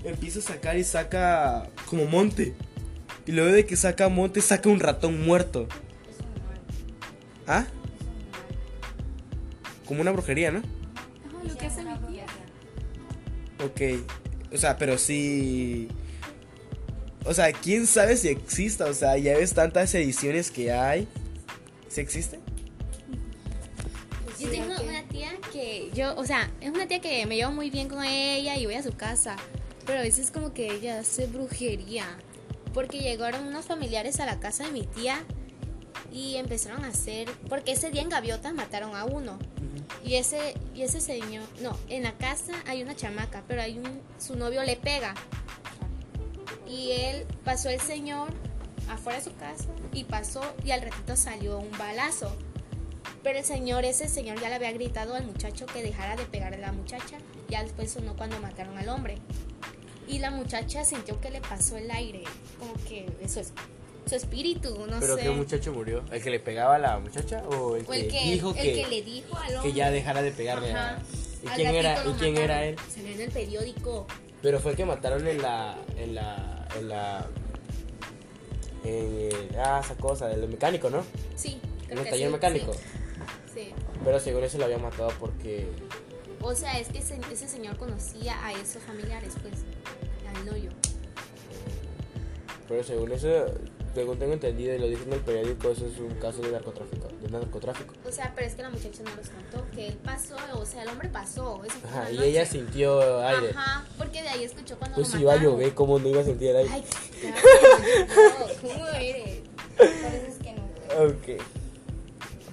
[0.05, 2.55] empieza a sacar y saca como monte.
[3.27, 5.69] Y luego de que saca monte, saca un ratón muerto.
[6.09, 6.61] Es un mal,
[7.47, 7.67] ¿Ah?
[7.67, 8.41] es un mal.
[9.87, 10.59] Como una brujería, ¿no?
[10.59, 12.27] Ajá, lo que hace mi tía.
[13.65, 13.81] Ok.
[14.53, 15.89] O sea, pero sí.
[17.25, 18.87] O sea, quién sabe si exista.
[18.87, 21.07] O sea, ya ves tantas ediciones que hay.
[21.89, 22.41] ¿Sí existe?
[24.39, 27.69] Yo tengo una tía que yo, o sea, es una tía que me llevo muy
[27.69, 29.37] bien con ella y voy a su casa.
[29.87, 32.07] Pero a veces como que ella hace brujería.
[32.75, 35.25] Porque llegaron unos familiares a la casa de mi tía
[36.13, 39.39] y empezaron a hacer, porque ese día en Gaviotas mataron a uno.
[40.05, 44.01] Y ese, y ese señor, no, en la casa hay una chamaca, pero hay un,
[44.19, 45.15] su novio le pega.
[46.69, 48.29] Y él pasó el señor
[48.89, 52.37] afuera de su casa y pasó y al ratito salió un balazo.
[53.23, 56.59] Pero el señor, ese señor ya le había gritado al muchacho que dejara de pegarle
[56.59, 57.19] a la muchacha.
[57.49, 59.17] Ya después sonó cuando mataron al hombre.
[60.11, 62.25] Y la muchacha sintió que le pasó el aire,
[62.59, 63.53] como que eso es
[64.07, 65.23] su espíritu, no ¿Pero sé.
[65.23, 66.03] qué muchacho murió?
[66.11, 68.57] ¿El que le pegaba a la muchacha o el, o el que, que, dijo el
[68.57, 69.73] que, que le dijo al que hombre.
[69.73, 70.99] ya dejara de pegarle Ajá.
[71.43, 72.77] ¿Y Al quién, era, ¿y quién era él?
[72.93, 74.07] Salió en el periódico.
[74.43, 75.79] Pero fue el que mataron en la...
[75.97, 76.67] En la...
[76.79, 77.27] En la...
[78.85, 81.05] En el- ah, esa cosa, del mecánico, ¿no?
[81.37, 82.73] Sí, En el que taller sí, mecánico.
[82.75, 82.81] Sí,
[83.55, 83.73] sí.
[84.05, 85.69] Pero según eso lo había matado porque...
[86.43, 89.55] O sea, es que ese, ese señor conocía a esos familiares, pues,
[92.71, 93.47] Pero según eso,
[93.97, 97.09] según tengo entendido y lo dice en el periódico, eso es un caso de narcotráfico.
[97.21, 97.95] De narcotráfico.
[98.07, 100.85] O sea, pero es que la muchacha no los contó, que él pasó, o sea,
[100.85, 101.61] el hombre pasó.
[101.65, 103.51] Eso fue Ajá, y la ella sintió aire.
[103.51, 106.21] Ajá, porque de ahí escuchó cuando Pues lo si iba a llover, ¿cómo no iba
[106.21, 106.71] a sentir el aire?
[106.73, 106.85] Ay,
[107.21, 107.37] claro,
[108.39, 109.41] no, ¿cómo eres?
[109.77, 111.07] Por eso es que no.
[111.07, 111.43] Ok.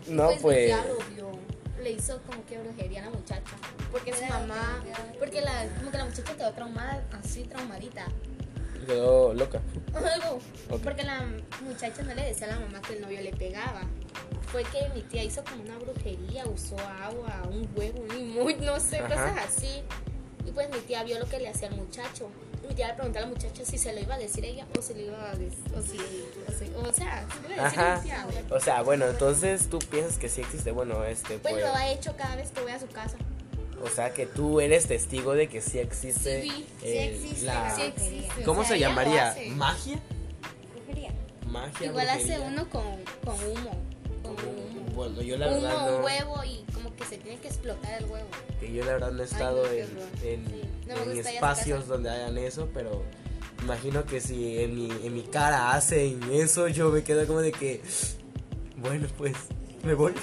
[0.07, 0.65] No, pues, pues...
[0.65, 1.39] tía lo vio.
[1.83, 3.55] Le hizo como que brujería a la muchacha.
[3.91, 4.83] Porque su mamá,
[5.19, 8.05] porque la, como que la muchacha quedó traumada, así traumadita.
[8.85, 9.59] Quedó loca.
[9.93, 10.39] Algo.
[10.69, 10.81] Ok.
[10.83, 11.25] Porque la
[11.61, 13.81] muchacha no le decía a la mamá que el novio le pegaba.
[14.51, 18.79] Fue que mi tía hizo como una brujería, usó agua, un huevo, un limón, no
[18.79, 19.07] sé, Ajá.
[19.09, 19.81] cosas así.
[20.45, 22.29] Y pues mi tía vio lo que le hacía al muchacho.
[22.67, 24.81] Mi tía le preguntó a la muchacha si se lo iba a decir ella o
[24.81, 27.69] si le iba a decir, o si, o, si- o sea, si le iba a
[27.69, 27.95] decir Ajá.
[27.97, 28.25] mi tía.
[28.49, 30.71] O sea, bueno, entonces tú piensas que sí existe.
[30.71, 31.65] Bueno, este, Pues pues.
[31.65, 33.17] lo ha hecho cada vez que voy a su casa.
[33.84, 36.41] O sea, que tú eres testigo de que sí existe.
[36.43, 36.49] Sí,
[36.82, 38.43] sí eh, existe la- la Sí existe.
[38.43, 39.36] ¿Cómo o sea, se llamaría?
[39.55, 39.99] ¿Magia?
[40.75, 41.11] Brujería.
[41.47, 41.88] Magia.
[41.88, 42.84] Igual hace uno con,
[43.23, 43.71] con humo.
[44.23, 44.67] Con humo.
[44.95, 46.05] Bueno, yo la Humo, verdad un no.
[46.05, 48.28] huevo y como que se tiene que explotar el huevo.
[48.59, 49.88] Que yo la verdad no he Ay, estado no, en,
[50.23, 53.03] en- no espacios donde hagan eso, pero
[53.61, 57.51] imagino que si en mi, en mi cara hacen eso, yo me quedo como de
[57.51, 57.82] que,
[58.78, 59.34] bueno, pues
[59.84, 60.13] me voy.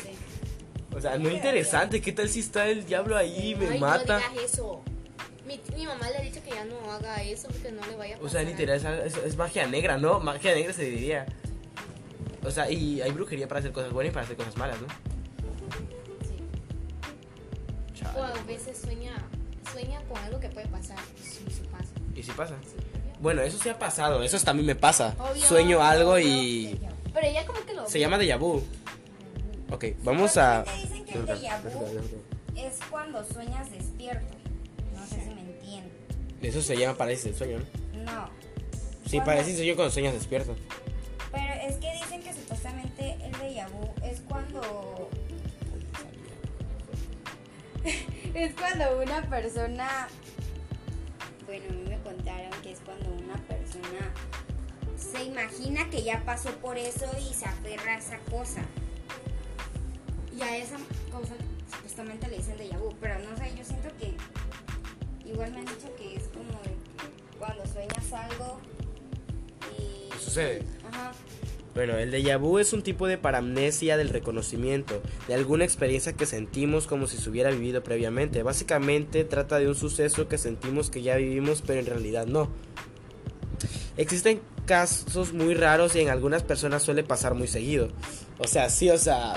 [0.97, 4.21] O sea, no interesante, ¿qué tal si está el diablo ahí y me Ay, mata?
[4.21, 4.83] no digas eso.
[5.47, 8.15] Mi, mi mamá le ha dicho que ya no haga eso porque no le vaya
[8.15, 8.41] a O pasar.
[8.43, 8.77] sea, literal,
[9.07, 10.21] es, es- es magia negra, ¿no?
[10.21, 11.27] Magia negra se diría.
[12.45, 14.87] O sea, y hay brujería para hacer cosas buenas y para hacer cosas malas, ¿no?
[16.23, 18.01] Sí.
[18.01, 18.19] Chale.
[18.19, 19.13] O a veces sueña,
[19.73, 20.99] sueña con algo que puede pasar.
[21.23, 21.91] Sí, sí pasa.
[22.15, 22.55] ¿Y si pasa?
[22.63, 22.77] Sí.
[23.21, 25.15] Bueno, eso sí ha pasado, eso también me pasa.
[25.19, 26.27] Obvio, Sueño algo obvio.
[26.29, 26.81] y
[27.13, 28.63] Pero ella como que lo se llama déjà vu.
[29.71, 30.65] Ok, vamos a...
[30.65, 31.29] Dicen que el
[32.57, 34.35] es cuando sueñas despierto.
[34.95, 35.93] No sé si me entienden.
[36.43, 38.03] Eso se llama parálisis del sueño, ¿no?
[38.05, 38.29] No.
[39.05, 40.55] Sí, Cuando- parálisis del sueño cuando sueñas despierto.
[41.33, 45.11] Pero es que dicen que supuestamente el déjà vu es cuando.
[48.35, 50.09] es cuando una persona.
[51.47, 54.13] Bueno, a mí me contaron que es cuando una persona
[54.97, 58.63] se imagina que ya pasó por eso y se aferra a esa cosa.
[60.37, 60.77] Y a esa
[61.13, 61.35] cosa
[61.71, 64.15] supuestamente le dicen de vu, pero no sé, yo siento que
[65.29, 68.61] igual me han dicho que es como de que cuando sueñas algo
[69.79, 70.23] y...
[70.23, 70.63] Sucede.
[70.89, 71.13] Ajá.
[71.75, 76.25] Bueno, el déjà vu es un tipo de paramnesia del reconocimiento, de alguna experiencia que
[76.25, 78.45] sentimos como si se hubiera vivido previamente.
[78.45, 82.49] Básicamente trata de un suceso que sentimos que ya vivimos, pero en realidad no.
[83.97, 87.89] Existen casos muy raros y en algunas personas suele pasar muy seguido.
[88.39, 89.35] O sea, sí, o sea...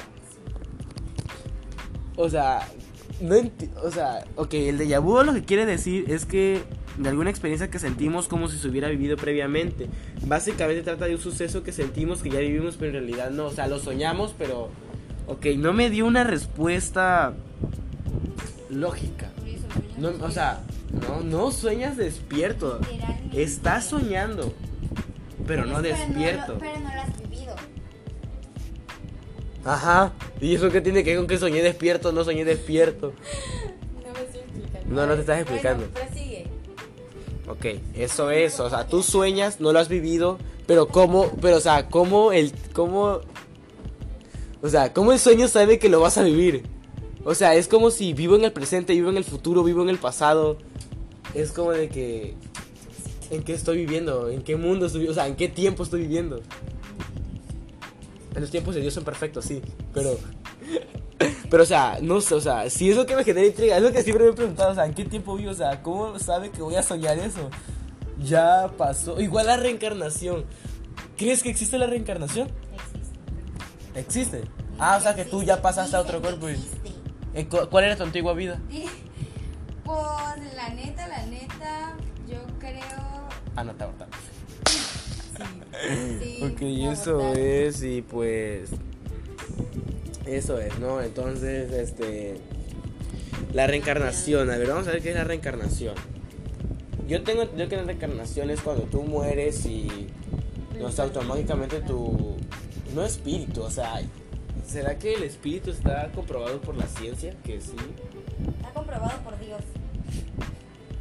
[2.17, 2.67] O sea,
[3.21, 3.35] no
[3.83, 6.61] o sea, ok, el déjà vu lo que quiere decir es que
[6.97, 9.87] de alguna experiencia que sentimos como si se hubiera vivido previamente.
[10.25, 13.45] Básicamente trata de un suceso que sentimos que ya vivimos, pero en realidad no.
[13.45, 14.69] O sea, lo soñamos, pero.
[15.27, 17.33] Ok, no me dio una respuesta
[18.69, 19.31] lógica.
[19.97, 20.61] No, o sea,
[21.07, 22.79] no, no sueñas despierto.
[23.33, 24.53] Estás soñando,
[25.45, 26.57] pero no despierto.
[26.59, 27.46] pero no lo has vivido.
[29.67, 30.13] Ajá.
[30.39, 32.11] ¿Y eso qué tiene que ver con que soñé despierto?
[32.11, 33.13] No soñé despierto.
[34.07, 34.95] No me estoy explicando.
[34.95, 35.85] No, no te estás explicando.
[35.91, 36.47] Bueno, prosigue.
[37.49, 37.65] Ok,
[37.95, 41.89] eso es, o sea, tú sueñas, no lo has vivido, pero cómo, pero o sea,
[41.89, 43.19] cómo el, cómo,
[44.61, 46.63] o sea, cómo el sueño sabe que lo vas a vivir.
[47.23, 49.89] O sea, es como si vivo en el presente, vivo en el futuro, vivo en
[49.89, 50.57] el pasado.
[51.33, 52.35] Es como de que,
[53.29, 54.29] ¿en qué estoy viviendo?
[54.29, 55.19] ¿En qué mundo estoy viviendo?
[55.19, 56.41] O sea, ¿en qué tiempo estoy viviendo?
[58.37, 59.61] En los tiempos de Dios son perfectos, sí,
[59.93, 60.17] pero...
[61.49, 63.81] Pero, o sea, no sé, o sea, si es lo que me genera intriga, es
[63.81, 65.51] lo que siempre me he preguntado, o sea, ¿en qué tiempo vivo?
[65.51, 67.49] O sea, ¿cómo sabe que voy a soñar eso?
[68.21, 69.19] Ya pasó.
[69.19, 70.43] Igual la reencarnación.
[71.17, 72.49] ¿Crees que existe la reencarnación?
[73.95, 74.43] ¿Existe?
[74.77, 76.49] Ah, o sea, que tú ya pasaste a otro cuerpo.
[76.49, 77.47] y- Existe.
[77.47, 78.59] Cu- ¿Cuál era tu antigua vida?
[79.85, 81.93] Pues la neta, la neta,
[82.27, 82.81] yo creo.
[83.55, 84.13] Ah, no, te abortaron.
[86.21, 88.69] Sí, Ok, eso es, y pues.
[90.25, 91.01] Eso es, ¿no?
[91.01, 92.35] Entonces, este.
[93.53, 95.95] La reencarnación, a ver, vamos a ver qué es la reencarnación.
[97.07, 100.07] Yo tengo entendido que la reencarnación es cuando tú mueres y.
[100.79, 102.35] No sé, automáticamente tu.
[102.93, 104.01] No espíritu, o sea.
[104.65, 107.33] ¿Será que el espíritu está comprobado por la ciencia?
[107.43, 107.75] Que sí.
[108.57, 109.61] Está comprobado por Dios.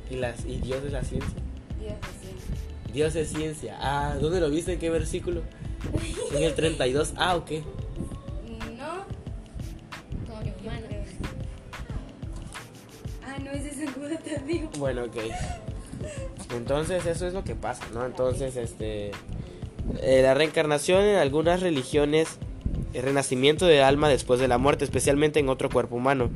[0.09, 1.35] ¿Y, las, y Dios es la ciencia?
[1.81, 2.66] Dios decía.
[2.93, 3.76] Dios es ciencia.
[3.80, 4.74] Ah, ¿dónde lo viste?
[4.74, 5.43] ¿En qué versículo?
[6.34, 7.12] En el 32.
[7.16, 7.51] Ah, ok.
[8.76, 9.05] No.
[10.26, 10.87] Como humano.
[13.24, 14.70] Ah, no, ese es el Buda tardío.
[14.78, 15.16] Bueno, ok.
[16.55, 18.07] Entonces eso es lo que pasa, ¿no?
[18.07, 19.11] Entonces, este...
[20.01, 22.39] eh, la reencarnación en algunas religiones,
[22.95, 26.30] el renacimiento del alma después de la muerte, especialmente en otro cuerpo humano.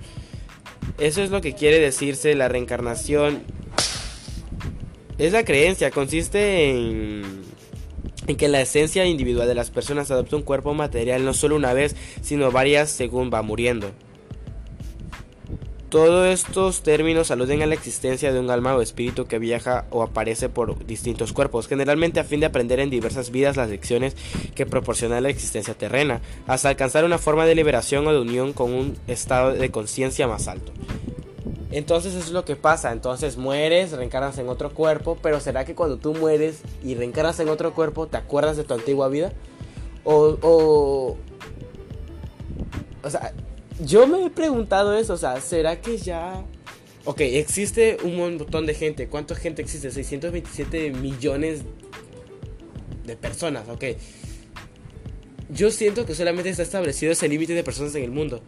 [0.99, 3.43] Eso es lo que quiere decirse la reencarnación.
[5.21, 7.43] Es la creencia, consiste en,
[8.39, 11.95] que la esencia individual de las personas adopta un cuerpo material no solo una vez,
[12.23, 13.91] sino varias según va muriendo.
[15.91, 20.03] Todos estos términos aluden a la existencia de un alma o espíritu que viaja o
[20.03, 24.17] aparece por distintos cuerpos, generalmente a fin de aprender en diversas vidas las lecciones
[24.55, 28.73] que proporciona la existencia terrena, hasta alcanzar una forma de liberación o de unión con
[28.73, 30.73] un estado de conciencia más alto.
[31.73, 35.77] Entonces eso es lo que pasa, entonces mueres, reencarnas en otro cuerpo, pero ¿será que
[35.77, 39.33] cuando tú mueres y reencarnas en otro cuerpo te acuerdas de tu antigua vida?
[40.03, 41.17] O, o,
[43.03, 43.33] o sea,
[43.85, 46.45] yo me he preguntado eso, o sea, ¿será que ya...
[47.05, 49.09] Ok, existe un montón de gente.
[49.09, 49.91] ¿Cuánta gente existe?
[49.91, 51.63] 627 millones
[53.07, 53.85] de personas, ok.
[55.49, 58.43] Yo siento que solamente está establecido ese límite de personas en el mundo.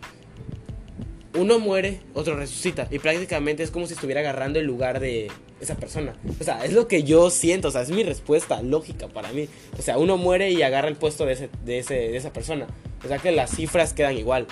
[1.34, 2.88] Uno muere, otro resucita.
[2.90, 5.30] Y prácticamente es como si estuviera agarrando el lugar de
[5.60, 6.14] esa persona.
[6.40, 9.48] O sea, es lo que yo siento, o sea, es mi respuesta lógica para mí.
[9.78, 12.66] O sea, uno muere y agarra el puesto de, ese, de, ese, de esa persona.
[13.04, 14.46] O sea que las cifras quedan igual.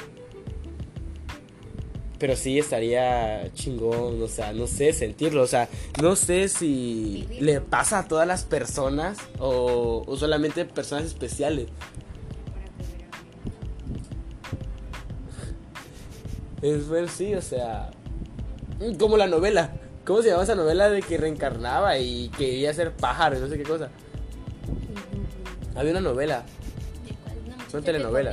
[2.19, 5.71] Pero sí estaría chingón, o sea, no sé, sentirlo, o sea,
[6.03, 11.69] no sé si le pasa a todas las personas o, o solamente personas especiales.
[16.63, 17.91] Es ver, sí, o sea,
[18.99, 19.71] como la novela.
[20.05, 23.57] ¿Cómo se llama esa novela de que reencarnaba y quería ser pájaro y no sé
[23.59, 23.89] qué cosa?
[25.77, 26.43] Había una novela,
[27.07, 27.37] ¿De cuál?
[27.47, 28.33] Una que telenovela.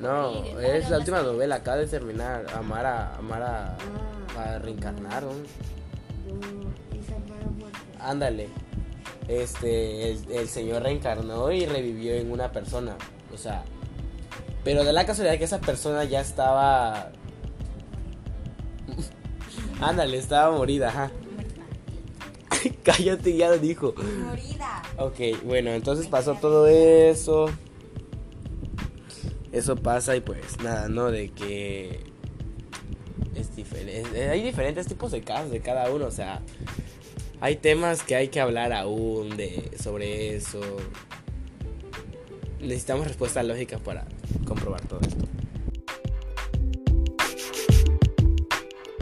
[0.00, 3.76] no, Sí, es la última novela, acaba de terminar, Amar a, amar a,
[4.38, 5.32] a reencarnar, ¿no?
[8.00, 8.48] Ándale.
[9.28, 12.96] Este, el, el señor reencarnó y revivió en una persona.
[13.32, 13.64] O sea,
[14.64, 17.10] pero de la casualidad que esa persona ya estaba.
[19.80, 21.10] Ándale, estaba morida, ajá.
[22.82, 23.94] Cállate, ya lo dijo.
[23.96, 24.82] Morida.
[24.98, 27.46] Ok, bueno, entonces pasó todo eso.
[29.52, 31.10] Eso pasa y pues nada, ¿no?
[31.10, 32.00] De que
[33.34, 34.28] es diferente.
[34.28, 36.42] Hay diferentes tipos de casos de cada uno, o sea,
[37.40, 40.60] hay temas que hay que hablar aún de sobre eso.
[42.60, 44.06] Necesitamos respuesta lógica para
[44.46, 45.24] comprobar todo esto.